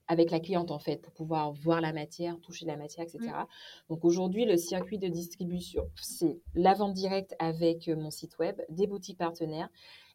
[0.07, 3.19] avec la cliente en fait pour pouvoir voir la matière, toucher la matière, etc.
[3.19, 3.45] Mmh.
[3.89, 8.87] Donc aujourd'hui, le circuit de distribution, c'est la vente directe avec mon site web, des
[8.87, 9.69] boutiques partenaires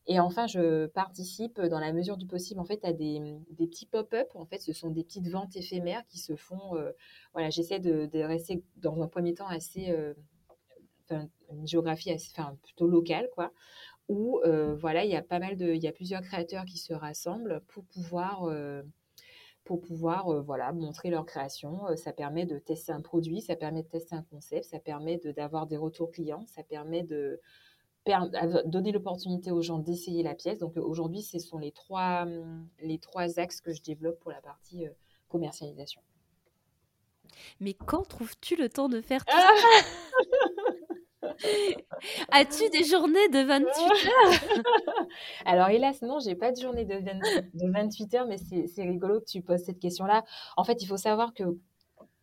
[0.06, 3.86] et enfin, je participe dans la mesure du possible en fait à des, des petits
[3.86, 4.28] pop-up.
[4.34, 6.76] En fait, ce sont des petites ventes éphémères qui se font.
[6.76, 6.92] Euh,
[7.32, 10.12] voilà, j'essaie de, rester dans un premier temps assez, euh,
[11.10, 13.52] une géographie enfin, plutôt locale, quoi.
[14.08, 16.76] Où euh, voilà, il y a pas mal de, il y a plusieurs créateurs qui
[16.76, 18.50] se rassemblent pour pouvoir
[19.64, 21.96] pour pouvoir voilà, montrer leur création.
[21.96, 25.66] ça permet de tester un produit, ça permet de tester un concept, ça permet d'avoir
[25.66, 27.40] des retours clients, ça permet de,
[28.66, 30.58] donner l'opportunité aux gens d'essayer la pièce.
[30.58, 34.40] Donc aujourd'hui, ce sont les trois, hum, les trois axes que je développe pour la
[34.40, 34.90] partie euh,
[35.28, 36.00] commercialisation.
[37.60, 41.28] Mais quand trouves-tu le temps de faire tout ah ça?
[42.30, 44.66] As-tu des journées de 28 heures?
[45.46, 49.24] Alors, hélas, non, j'ai pas de journée de, de 28 heures, mais c'est rigolo que
[49.24, 50.24] tu poses cette question-là.
[50.56, 51.44] En fait, il faut savoir que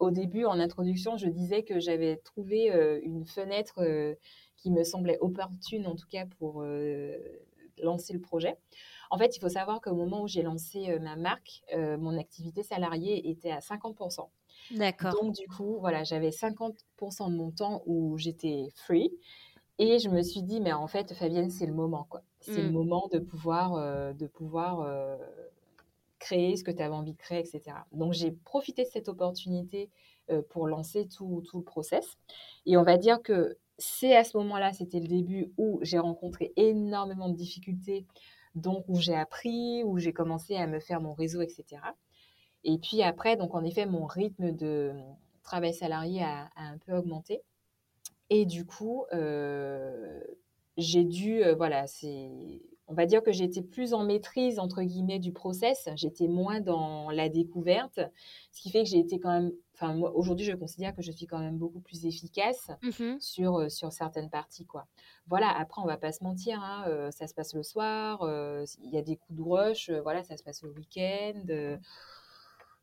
[0.01, 4.15] au début, en introduction, je disais que j'avais trouvé euh, une fenêtre euh,
[4.61, 7.17] qui me semblait opportune, en tout cas pour euh,
[7.81, 8.57] lancer le projet.
[9.09, 13.29] En fait, il faut savoir qu'au moment où j'ai lancé ma marque, mon activité salariée
[13.29, 14.29] était à 50%.
[14.71, 15.11] D'accord.
[15.21, 19.11] Donc, du coup, voilà, j'avais 50% de mon temps où j'étais free.
[19.79, 22.21] Et je me suis dit, mais en fait, Fabienne, c'est le moment, quoi.
[22.39, 22.73] C'est le mmh.
[22.73, 24.87] moment de pouvoir, de pouvoir
[26.21, 27.75] créer ce que tu avais envie de créer, etc.
[27.91, 29.89] Donc, j'ai profité de cette opportunité
[30.29, 32.17] euh, pour lancer tout, tout, le process.
[32.65, 36.53] Et on va dire que c'est à ce moment-là, c'était le début où j'ai rencontré
[36.55, 38.05] énormément de difficultés,
[38.55, 41.81] donc où j'ai appris, où j'ai commencé à me faire mon réseau, etc.
[42.63, 44.93] Et puis après, donc en effet, mon rythme de
[45.43, 47.41] travail salarié a, un peu augmenté.
[48.29, 50.21] Et du coup, euh,
[50.77, 55.19] j'ai dû, euh, voilà, c'est on va dire que j'étais plus en maîtrise, entre guillemets,
[55.19, 55.87] du process.
[55.95, 57.99] J'étais moins dans la découverte,
[58.51, 61.11] ce qui fait que j'ai été quand même, enfin, moi, aujourd'hui, je considère que je
[61.11, 64.87] suis quand même beaucoup plus efficace mmh sur, euh, sur certaines parties, quoi.
[65.27, 68.65] Voilà, après, on va pas se mentir, hein, euh, ça se passe le soir, euh,
[68.83, 71.77] il y a des coups de rush, voilà, ça se passe le week-end.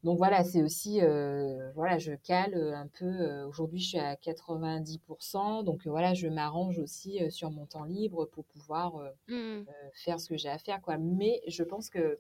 [0.05, 3.07] Donc voilà, c'est aussi, euh, voilà, je cale un peu.
[3.07, 7.85] Euh, aujourd'hui, je suis à 90%, donc euh, voilà, je m'arrange aussi sur mon temps
[7.85, 8.95] libre pour pouvoir
[9.27, 9.63] mmh.
[9.95, 10.99] faire ce que j'ai à faire, quoi.
[10.99, 12.19] Mais je pense que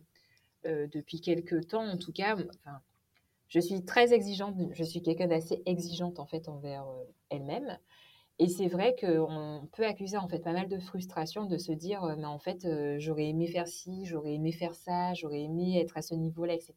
[0.65, 2.81] depuis quelques temps, en tout cas, enfin,
[3.47, 4.57] je suis très exigeante.
[4.73, 6.85] Je suis quelqu'un d'assez exigeante en fait envers
[7.31, 7.79] elle-même.
[8.41, 12.03] Et c'est vrai qu'on peut accuser en fait pas mal de frustration de se dire,
[12.19, 12.67] mais en fait,
[12.99, 16.75] j'aurais aimé faire ci, j'aurais aimé faire ça, j'aurais aimé être à ce niveau-là, etc.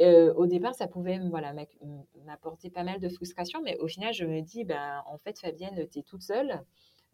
[0.00, 1.54] Euh, au départ, ça pouvait voilà,
[2.24, 5.86] m'apporter pas mal de frustration, mais au final, je me dis, ben, en fait, Fabienne,
[5.88, 6.64] tu es toute seule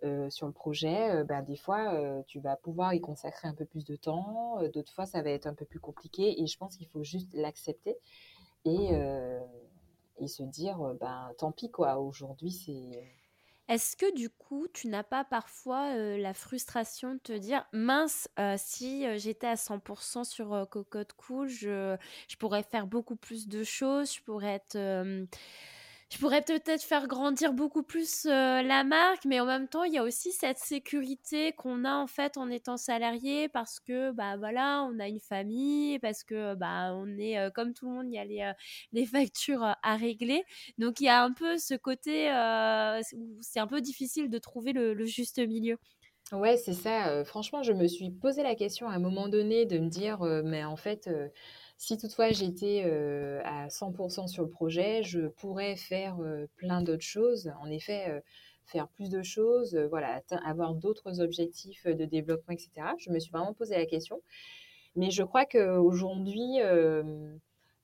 [0.05, 1.11] euh, sur le projet.
[1.11, 4.93] Euh, ben, des fois, tu vas pouvoir y consacrer un peu plus de temps, d'autres
[4.93, 7.97] fois, ça va être un peu plus compliqué, et je pense qu'il faut juste l'accepter
[8.65, 8.91] et,
[10.19, 13.18] et se dire, ben, tant pis, quoi, aujourd'hui, c'est
[13.69, 19.07] est-ce que du coup, tu n'as pas parfois la frustration de te dire mince, si
[19.19, 21.97] j'étais à 100% sur Cocotte Cool, je,
[22.29, 24.77] je, pourrais faire beaucoup plus de choses, je pourrais être
[26.11, 29.93] je pourrais peut-être faire grandir beaucoup plus euh, la marque, mais en même temps, il
[29.93, 34.39] y a aussi cette sécurité qu'on a en fait en étant salarié parce que bah
[34.39, 38.07] voilà, on a une famille, parce que bah on est euh, comme tout le monde,
[38.09, 38.41] il y a les,
[39.03, 40.45] euh, factures à régler.
[40.79, 42.29] Donc il y a un peu ce côté
[43.15, 45.77] où c'est un peu difficile de trouver le, le juste milieu.
[46.33, 47.25] Ouais, c'est ça.
[47.25, 50.65] franchement, je me suis posé la question à un moment donné de me dire, mais
[50.65, 51.09] en fait
[51.79, 52.83] si toutefois j'étais
[53.45, 56.19] à 100% sur le projet, je pourrais faire
[56.57, 57.53] plein d'autres choses.
[57.61, 58.21] En effet,
[58.67, 62.89] faire plus de choses, voilà, avoir d'autres objectifs de développement, etc.
[62.99, 64.21] Je me suis vraiment posé la question.
[64.97, 67.37] Mais je crois qu'aujourd'hui, euh,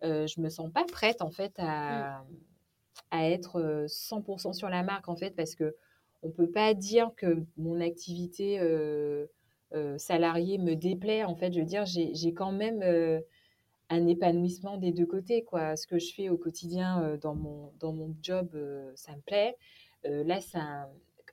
[0.03, 2.27] je me sens pas prête en fait à, mmh.
[3.13, 5.75] à être 100% sur la marque en fait parce que
[6.23, 8.59] on peut pas dire que mon activité
[9.99, 11.23] salariée me déplaît.
[11.25, 12.83] En fait, je veux dire, j'ai quand même
[13.91, 15.45] un épanouissement des deux côtés.
[15.45, 15.77] Quoi.
[15.77, 18.57] Ce que je fais au quotidien dans, mon, dans mon job,
[18.95, 19.57] ça me plaît.
[20.05, 20.41] Là,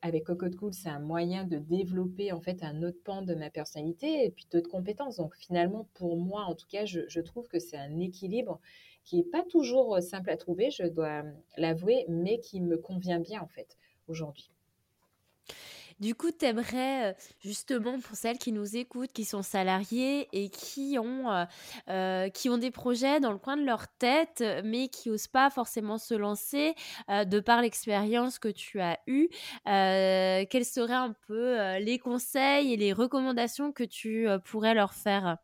[0.02, 3.50] avec Cocotte Cool, c'est un moyen de développer en fait un autre pan de ma
[3.50, 5.18] personnalité et puis d'autres compétences.
[5.18, 8.60] Donc finalement, pour moi, en tout cas, je, je trouve que c'est un équilibre
[9.04, 11.24] qui n'est pas toujours simple à trouver, je dois
[11.58, 14.52] l'avouer, mais qui me convient bien en fait aujourd'hui.
[16.02, 20.98] Du coup, tu aimerais justement pour celles qui nous écoutent, qui sont salariées et qui
[21.00, 21.46] ont, euh,
[21.90, 25.50] euh, qui ont des projets dans le coin de leur tête, mais qui n'osent pas
[25.50, 26.74] forcément se lancer
[27.10, 29.30] euh, de par l'expérience que tu as eue,
[29.66, 35.38] quels seraient un peu les conseils et les recommandations que tu pourrais leur faire?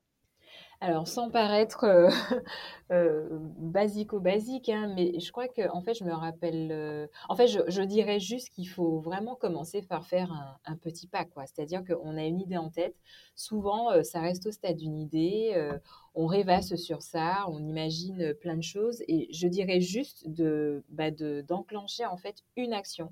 [0.79, 2.09] Alors, sans paraître euh,
[2.91, 6.69] euh, basico-basique, hein, mais je crois que, en fait, je me rappelle.
[6.71, 10.31] Euh, en fait, je, dirais juste qu'il faut vraiment commencer par faire
[10.65, 11.45] un, petit pas, quoi.
[11.47, 12.95] C'est-à-dire qu'on a une idée en tête.
[13.33, 15.69] Souvent, ça reste au stade d'une idée.
[16.13, 19.01] on rêvasse sur ça, on imagine plein de choses.
[19.07, 23.11] Et je dirais juste de, bah, d'enclencher, en fait, une action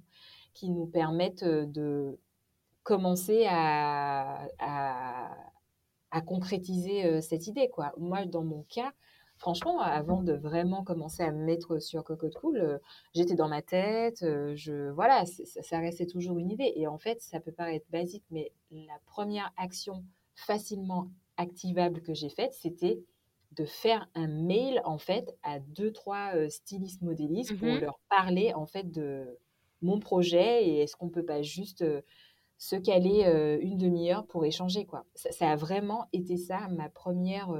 [0.53, 2.19] qui nous permette de
[2.83, 5.54] commencer à à
[6.21, 7.69] concrétiser cette idée.
[7.69, 7.93] Quoi.
[7.97, 8.91] Moi, dans mon cas,
[9.37, 12.79] franchement, avant de vraiment commencer à me mettre sur Cocotte Cool,
[13.13, 14.19] j'étais dans ma tête,
[14.55, 16.73] je, voilà, ça, restait toujours une idée.
[16.75, 20.03] Et en fait, ça peut paraître basique, mais la première action
[20.35, 23.03] facilement activable que j'ai faite, c'était
[23.55, 28.53] de faire un mail en fait à deux trois stylistes modélistes pour mmh leur parler
[28.53, 29.37] en fait de
[29.81, 31.83] mon projet et est-ce qu'on peut pas juste
[32.57, 33.23] se caler
[33.61, 35.05] une demi-heure pour échanger quoi.
[35.15, 37.53] Ça, a vraiment été ça ma première,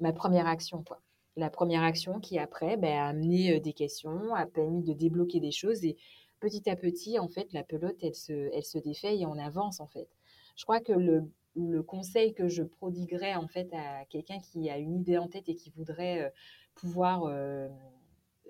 [0.00, 1.00] ma première action quoi.
[1.36, 5.52] La première action qui après ben, a amené des questions, a permis de débloquer des
[5.52, 5.96] choses et
[6.40, 9.80] petit à petit en fait la pelote elle se, elle se défait et on avance
[9.80, 10.08] en fait.
[10.56, 14.78] Je crois que le, le conseil que je prodiguerais en fait à quelqu'un qui a
[14.78, 16.32] une idée en tête et qui voudrait
[16.74, 17.24] pouvoir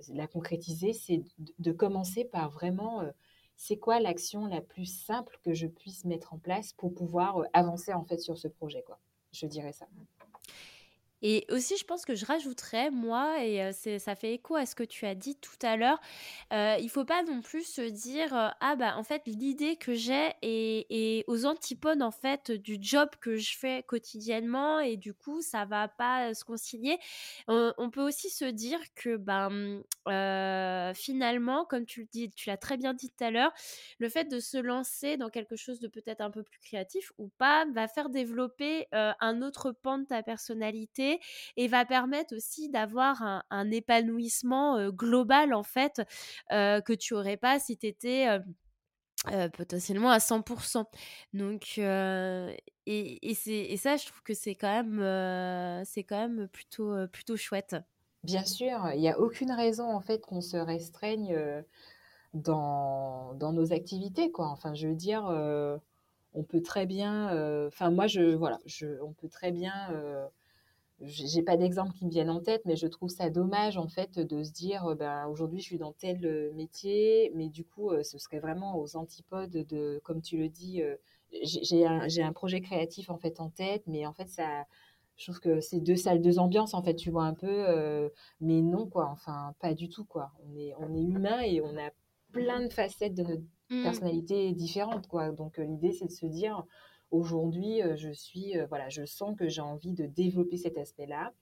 [0.09, 1.23] la concrétiser, c'est
[1.59, 3.03] de, commencer par vraiment
[3.63, 7.93] c'est quoi l'action la plus simple que je puisse mettre en place pour pouvoir avancer
[7.93, 8.99] en fait sur ce projet quoi?
[9.33, 9.87] Je dirais ça.
[11.23, 14.85] Et aussi, je pense que je rajouterais, moi, et ça fait écho à ce que
[14.85, 16.01] tu as dit tout à l'heure,
[16.53, 21.25] il faut pas non plus se dire ah bah en fait l'idée que j'ai est,
[21.29, 25.89] aux antipodes en fait du job que je fais quotidiennement et du coup ça va
[25.89, 26.99] pas se concilier.
[27.49, 29.83] On, peut aussi se dire que ben
[30.95, 33.53] finalement, comme tu tu l'as très bien dit tout à l'heure,
[33.99, 37.29] le fait de se lancer dans quelque chose de peut-être un peu plus créatif ou
[37.39, 41.10] pas va faire développer un autre pan de ta personnalité
[41.57, 46.03] et va permettre aussi d'avoir un, épanouissement global en fait
[46.51, 48.27] que tu aurais pas si tu étais
[49.53, 50.85] potentiellement à 100%.
[51.33, 54.99] Donc, et, et, ça, je trouve que c'est quand même,
[56.09, 57.77] quand même plutôt, plutôt chouette.
[58.25, 61.39] Bien sûr, il n'y a aucune raison en fait qu'on se restreigne
[62.35, 64.49] dans, dans nos activités, quoi.
[64.49, 65.25] Enfin, je veux dire,
[66.35, 67.27] on peut très bien,
[67.67, 69.73] enfin moi, je, voilà, je, on peut très bien
[71.03, 74.19] j'ai pas d'exemple qui me viennent en tête, mais je trouve ça dommage en fait
[74.19, 77.91] de se dire euh, ben, aujourd'hui je suis dans tel euh, métier, mais du coup
[77.91, 80.83] euh, ce serait vraiment aux antipodes de, comme tu le dis,
[81.43, 84.67] j'ai un, un, projet créatif en fait en tête, mais en fait ça,
[85.17, 88.11] je trouve que c'est deux salles, deux ambiances en fait, tu vois un peu,
[88.41, 90.33] mais non quoi, enfin pas du tout quoi.
[90.47, 91.91] On est, on est humain et on a
[92.33, 93.83] plein de facettes de notre mmh.
[93.83, 95.31] personnalité différentes quoi.
[95.31, 96.65] Donc l'idée c'est de se dire
[97.11, 101.33] Aujourd'hui, euh, je suis, euh, voilà, je sens que j'ai envie de développer cet aspect-là.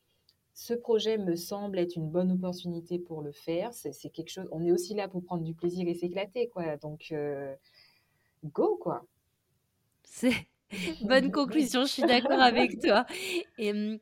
[0.55, 3.73] Ce projet me semble être une bonne opportunité pour le faire.
[3.75, 4.49] C'est quelque chose.
[4.51, 6.77] On est aussi là pour prendre du plaisir et s'éclater, quoi.
[6.79, 7.55] Donc, euh,
[8.45, 9.05] go, quoi.
[10.03, 10.33] C'est
[11.03, 11.83] bonne conclusion.
[11.83, 13.07] Je suis d'accord avec toi.
[13.59, 13.99] Et hum,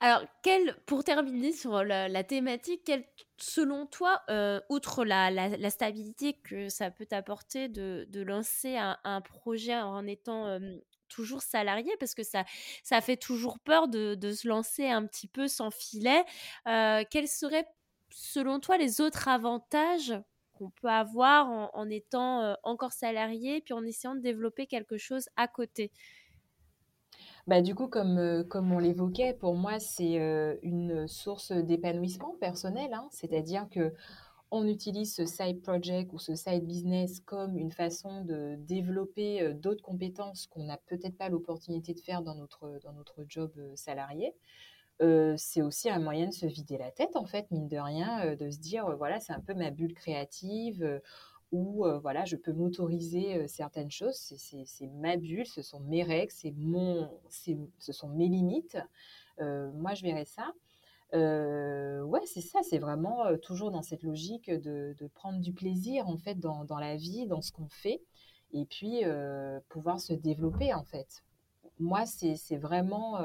[0.00, 3.04] alors, quel, pour terminer sur la, thématique, quel,
[3.36, 4.22] selon toi,
[4.68, 10.06] outre la, la, stabilité que ça peut t'apporter de, de, lancer un, un, projet en
[10.08, 12.44] étant hum, toujours salarié parce que ça,
[12.82, 16.24] ça fait toujours peur de, se lancer un petit peu sans filet.
[16.66, 17.66] Euh, quels seraient,
[18.10, 20.14] selon toi, les autres avantages
[20.54, 25.28] qu'on peut avoir en, étant euh, encore salarié puis en essayant de développer quelque chose
[25.36, 25.90] à côté?
[27.46, 30.14] Bah, du coup, comme, euh, comme on l'évoquait, pour moi, c'est
[30.62, 32.94] une source d'épanouissement personnel.
[32.94, 33.08] Hein.
[33.10, 33.92] C'est-à-dire que
[34.50, 39.54] on utilise ce side project ou ce side business comme une façon de développer euh,
[39.54, 43.72] d'autres compétences qu'on n'a peut-être pas l'opportunité de faire dans notre, dans notre job euh,
[43.76, 44.34] salarié.
[45.02, 48.36] Euh, c'est aussi un moyen de se vider la tête, en fait, mine de rien,
[48.36, 51.00] de se dire, voilà, c'est un peu ma bulle créative,
[51.52, 56.52] où, voilà, je peux m'autoriser certaines choses, c'est ma bulle, ce sont mes règles, c'est
[56.54, 58.76] mon, ce sont mes limites.
[59.38, 60.52] moi, je verrais ça.
[61.14, 66.16] Euh, ouais, c'est ça, c'est vraiment toujours dans cette logique de, prendre du plaisir en
[66.16, 68.00] fait dans, la vie, dans ce qu'on fait,
[68.52, 69.02] et puis
[69.68, 71.22] pouvoir se développer en fait.
[71.80, 73.18] Moi, c'est vraiment,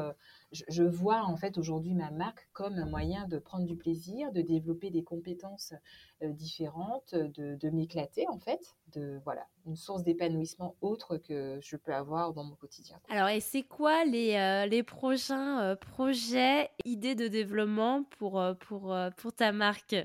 [0.51, 4.41] je, vois en fait aujourd'hui ma marque comme un moyen de prendre du plaisir, de
[4.41, 5.73] développer des compétences
[6.21, 12.33] différentes, de, m'éclater en fait, de voilà, une source d'épanouissement autre que je peux avoir
[12.33, 12.99] dans mon quotidien.
[13.09, 19.51] Alors, et c'est quoi les, les prochains projets, idées de développement pour, pour, pour ta
[19.51, 19.95] marque?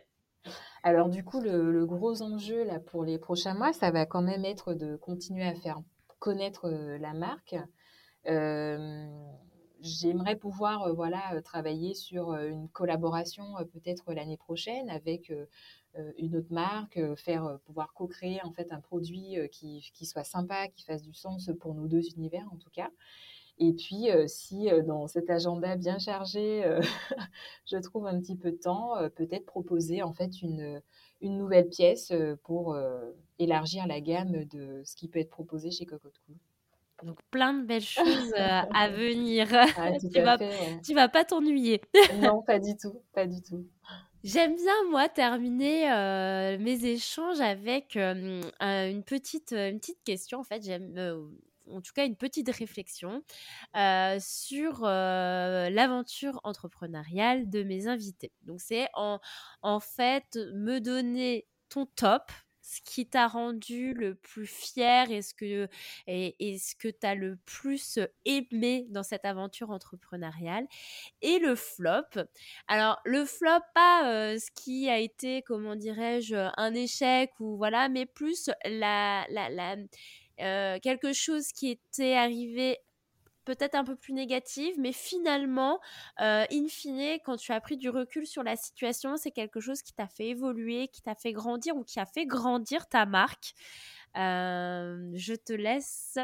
[0.82, 4.44] Alors du coup, le, gros enjeu là pour les prochains mois, ça va quand même
[4.44, 5.80] être de continuer à faire
[6.18, 7.56] connaître la marque,
[9.83, 15.33] j'aimerais pouvoir voilà travailler sur une collaboration peut-être l'année prochaine avec
[16.18, 20.85] une autre marque, faire pouvoir co-créer en fait un produit qui, qui, soit sympa, qui
[20.85, 22.90] fasse du sens pour nos deux univers en tout cas.
[23.59, 26.64] Et puis, si dans cet agenda bien chargé,
[27.66, 30.80] je trouve un petit peu de temps, peut-être proposer en fait une,
[31.20, 32.76] une nouvelle pièce pour
[33.38, 36.37] élargir la gamme de ce qui peut être proposé chez Coco Cool.
[37.02, 39.48] Donc plein de belles choses euh, à venir.
[39.52, 40.36] Ah, tu, vas,
[40.94, 41.80] vas pas t'ennuyer.
[42.20, 43.66] non, pas du tout, pas du tout.
[44.22, 50.40] J'aime bien moi terminer euh, mes échanges avec euh, une petite une petite question.
[50.40, 50.92] En fait, j'aime
[51.70, 53.22] en tout cas une petite réflexion
[54.18, 58.30] sur l'aventure entrepreneuriale de mes invités.
[58.42, 59.20] Donc c'est en,
[59.62, 62.30] en fait me donner ton top
[62.70, 65.68] ce qui t'a rendu le plus fier et ce que
[66.06, 70.66] et, ce que tu as le plus aimé dans cette aventure entrepreneuriale?
[71.22, 72.22] Et le flop.
[72.68, 78.06] Alors le flop pas ce qui a été comment dirais-je un échec ou voilà, mais
[78.06, 79.76] plus la la, la
[80.80, 82.78] quelque chose qui était arrivé
[83.55, 85.80] peut-être un peu plus négative, mais finalement,
[86.20, 89.82] euh, in fine, quand tu as pris du recul sur la situation, c'est quelque chose
[89.82, 93.55] qui t'a fait évoluer, qui t'a fait grandir ou qui a fait grandir ta marque.
[94.16, 96.16] Euh, je te laisse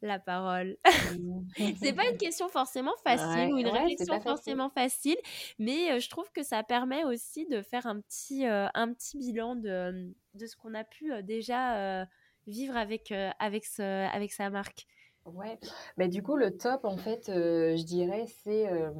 [0.00, 0.76] la parole.
[1.82, 5.16] c'est pas une question forcément facile ou une réflexion forcément facile,
[5.58, 9.56] mais euh, je trouve que ça permet aussi de faire un petit, un petit bilan
[9.56, 12.06] de, de ce qu'on a pu déjà
[12.46, 13.82] vivre avec, avec, ce,
[14.14, 14.86] avec sa marque.
[15.24, 15.58] Ouais,
[15.96, 18.90] mais du coup, le top, en fait, euh, je dirais, c'est euh,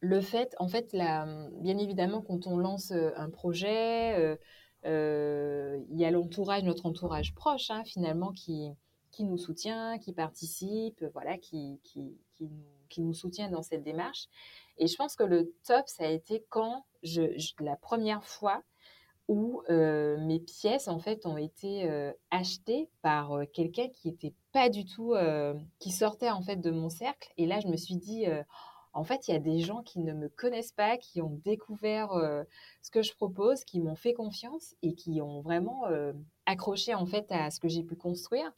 [0.00, 4.38] le fait, en fait, la, bien évidemment, quand on lance euh, un projet,
[4.84, 8.70] il y a l'entourage, notre entourage proche, hein, finalement, qui,
[9.10, 13.82] qui nous soutient, qui participe, voilà, qui, qui, qui, nous, qui nous soutient dans cette
[13.82, 14.26] démarche.
[14.76, 17.22] Et je pense que le top, ça a été quand, je
[17.60, 18.62] la première fois,
[19.28, 21.88] où mes pièces en fait ont été
[22.30, 25.14] achetées par quelqu'un qui était pas du tout
[25.78, 27.32] qui sortait en fait de mon cercle.
[27.36, 28.24] Et là je me suis dit
[28.94, 32.10] en fait il y a des gens qui ne me connaissent pas qui ont découvert
[32.80, 35.82] ce que je propose qui m'ont fait confiance et qui ont vraiment
[36.46, 38.50] accroché en fait à ce que j'ai pu construire.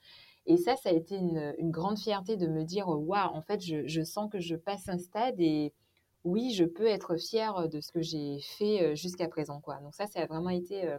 [0.47, 3.87] Et ça ça a été une, grande fierté de me dire waouh en fait je,
[3.87, 5.73] je, sens que je passe un stade et
[6.25, 9.61] oui, je peux être fière de ce que j'ai fait jusqu'à présent.
[9.61, 9.81] Quoi.
[9.81, 10.97] Donc ça, ça a vraiment été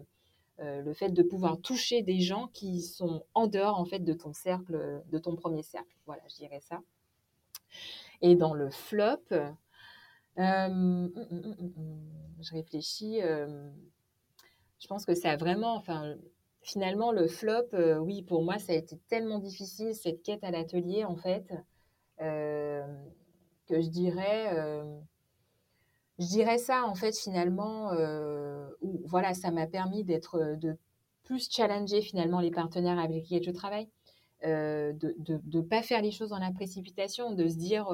[0.60, 4.34] le fait de pouvoir toucher des gens qui sont en dehors en fait de ton
[4.34, 5.96] cercle, de ton premier cercle.
[6.06, 6.80] Voilà, je dirais ça.
[8.22, 9.22] Et dans le flop,
[10.38, 13.20] hum, hum, hum, je réfléchis.
[13.22, 16.16] je pense que ça a vraiment, enfin,
[16.62, 17.70] finalement, le flop,
[18.02, 21.54] oui, pour moi, ça a été tellement difficile cette quête à l'atelier en fait.
[22.18, 24.84] que je dirais,
[26.22, 30.78] je dirais ça, en fait, finalement, euh, où, voilà, ça m'a permis d'être, euh, de
[31.24, 33.88] plus challenger finalement les partenaires avec lesquels je travaille,
[34.46, 37.88] euh, de ne pas faire les choses dans la précipitation, de se dire,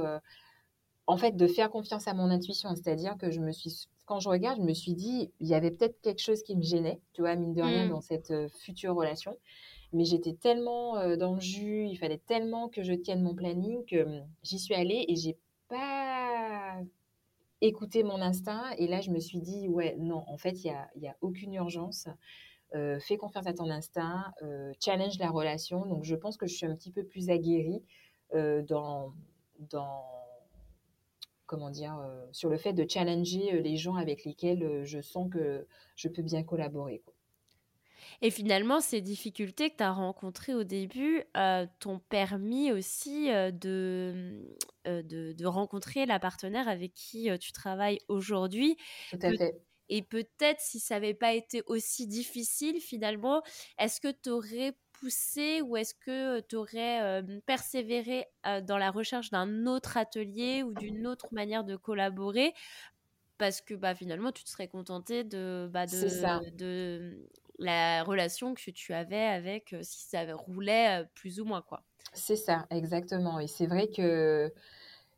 [1.07, 2.73] en fait, de faire confiance à mon intuition.
[2.75, 5.71] C'est-à-dire que je me suis, quand je regarde, je me suis dit, il y avait
[5.71, 7.89] peut-être quelque chose qui me gênait, tu vois, mine de rien, mmh.
[7.89, 9.37] dans cette future relation.
[9.93, 14.03] Mais j'étais tellement dans le jus, il fallait tellement que je tienne mon planning que
[14.03, 15.37] hum, j'y suis allée et j'ai
[15.69, 16.81] pas
[17.61, 18.71] écouter mon instinct.
[18.77, 21.53] Et là, je me suis dit, ouais, non, en fait, il n'y a, a, aucune
[21.53, 22.07] urgence.
[22.73, 24.33] Fais confiance à ton instinct,
[24.83, 25.85] challenge la relation.
[25.85, 27.81] Donc, je pense que je suis un petit peu plus aguerrie
[28.33, 29.13] dans,
[29.71, 30.03] dans,
[31.45, 31.97] comment dire,
[32.33, 36.43] sur le fait de challenger les gens avec lesquels je sens que je peux bien
[36.43, 37.01] collaborer.
[38.21, 43.51] Et finalement, ces difficultés que tu as rencontrées au début euh, t'ont permis aussi euh,
[43.51, 44.45] de,
[44.87, 48.77] euh, de, de, rencontrer la partenaire avec qui tu travailles aujourd'hui.
[49.11, 49.55] Tout à fait.
[49.89, 53.41] Et peut-être si ça n'avait pas été aussi difficile, finalement,
[53.79, 58.25] est-ce que tu aurais poussé ou est-ce que tu aurais persévéré
[58.63, 62.53] dans la recherche d'un autre atelier ou d'une autre manière de collaborer?
[63.37, 67.29] Parce que bah, finalement, tu te serais contenté de, bah, de, de,
[67.59, 71.83] la relation que tu avais avec si ça roulait plus ou moins quoi.
[72.13, 73.39] C'est ça, exactement.
[73.39, 74.51] Et c'est vrai que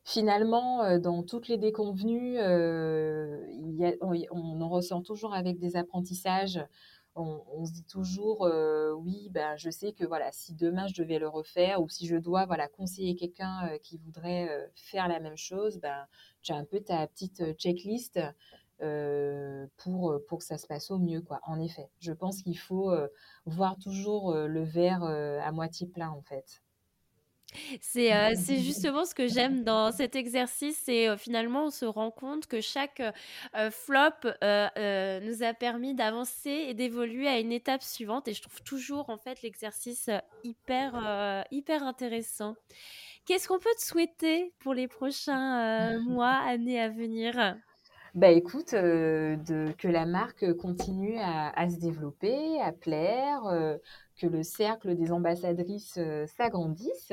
[0.04, 6.60] finalement, dans toutes les déconvenues, y a, on, en ressent toujours avec des apprentissages.
[7.16, 8.48] On, se dit toujours,
[8.96, 12.16] oui, ben, je sais que voilà, si demain je devais le refaire ou si je
[12.16, 16.06] dois voilà, conseiller quelqu'un qui voudrait faire la même chose, ben,
[16.42, 18.18] tu as un peu ta petite checklist
[18.82, 21.40] euh, pour, pour que ça se passe au mieux, quoi.
[21.44, 23.08] En effet, je pense qu'il faut euh,
[23.44, 26.62] voir toujours euh, le verre à moitié plein, en fait.
[27.82, 30.88] C'est c'est justement ce que j'aime dans cet exercice.
[30.88, 33.02] Et finalement, on se rend compte que chaque
[33.70, 38.28] flop nous a permis d'avancer et d'évoluer à une étape suivante.
[38.28, 40.08] Et je trouve toujours en fait l'exercice
[40.44, 42.54] hyper, hyper intéressant.
[43.26, 47.56] Qu'est-ce qu'on peut te souhaiter pour les prochains mois, années à venir?
[48.14, 49.36] Bah écoute, euh,
[49.78, 53.76] que la marque continue à, se développer, à plaire, euh,
[54.16, 57.12] que le cercle des ambassadrices euh, s'agrandisse.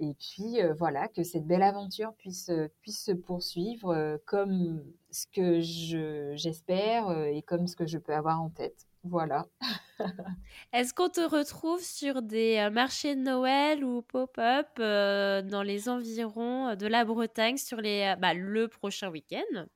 [0.00, 2.52] Et puis voilà, que cette belle aventure puisse,
[2.82, 8.40] puisse se poursuivre comme ce que je, j'espère et comme ce que je peux avoir
[8.40, 8.86] en tête.
[9.02, 9.46] Voilà.
[10.72, 16.86] Est-ce qu'on te retrouve sur des marchés de Noël ou pop-up dans les environs de
[16.86, 19.66] la Bretagne sur les, bah, le prochain week-end?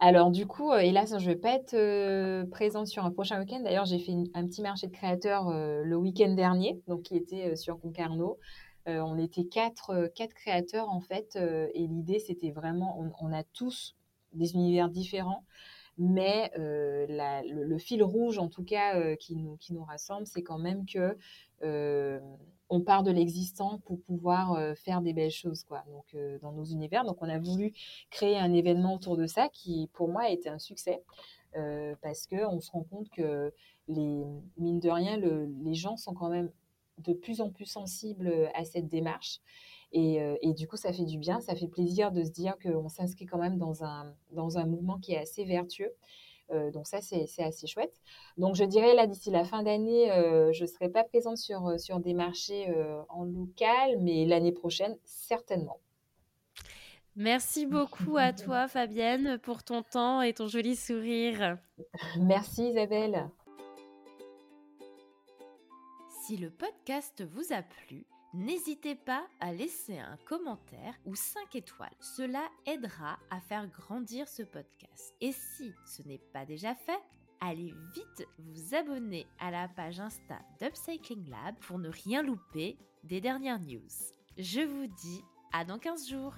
[0.00, 3.40] Alors du coup, euh, hélas, je ne vais pas être euh, présente sur un prochain
[3.40, 3.60] week-end.
[3.60, 7.56] D'ailleurs, j'ai fait un petit marché de créateurs euh, le week-end dernier, donc qui était
[7.56, 8.38] sur Concarneau.
[8.86, 13.96] on était quatre, quatre créateurs en fait, et l'idée c'était vraiment, on, a tous
[14.32, 15.44] des univers différents,
[15.98, 20.86] mais le, fil rouge en tout cas qui, nous, qui nous rassemble, c'est quand même
[20.86, 21.16] que
[22.68, 25.84] on part de l'existant pour pouvoir faire des belles choses quoi.
[25.90, 27.72] Donc dans nos univers, donc on a voulu
[28.10, 31.02] créer un événement autour de ça qui pour moi a été un succès
[32.02, 33.52] parce que on se rend compte que
[33.88, 34.24] les
[34.58, 36.50] mine de rien les gens sont quand même
[36.98, 39.40] de plus en plus sensibles à cette démarche.
[39.92, 42.88] Et, et, du coup ça fait du bien, ça fait plaisir de se dire qu'on
[42.88, 45.92] s'inscrit quand même dans un dans un mouvement qui est assez vertueux
[46.72, 47.94] donc ça, c'est assez chouette.
[48.36, 51.66] Donc je dirais là, d'ici la fin d'année, euh, je ne serai pas présente sur,
[51.66, 52.72] euh, sur des marchés
[53.08, 55.78] en local, mais l'année prochaine, certainement.
[57.16, 61.56] Merci beaucoup à toi, Fabienne, pour ton temps et ton joli sourire.
[62.20, 63.30] Merci, Isabelle.
[66.26, 68.04] Si le podcast vous a plu,
[68.36, 71.96] N'hésitez pas à laisser un commentaire ou 5 étoiles.
[72.00, 75.14] Cela aidera à faire grandir ce podcast.
[75.22, 77.00] Et si ce n'est pas déjà fait,
[77.40, 83.22] allez vite vous abonner à la page Insta d'Upcycling Lab pour ne rien louper des
[83.22, 83.88] dernières news.
[84.36, 85.22] Je vous dis
[85.54, 86.34] à dans 15 jours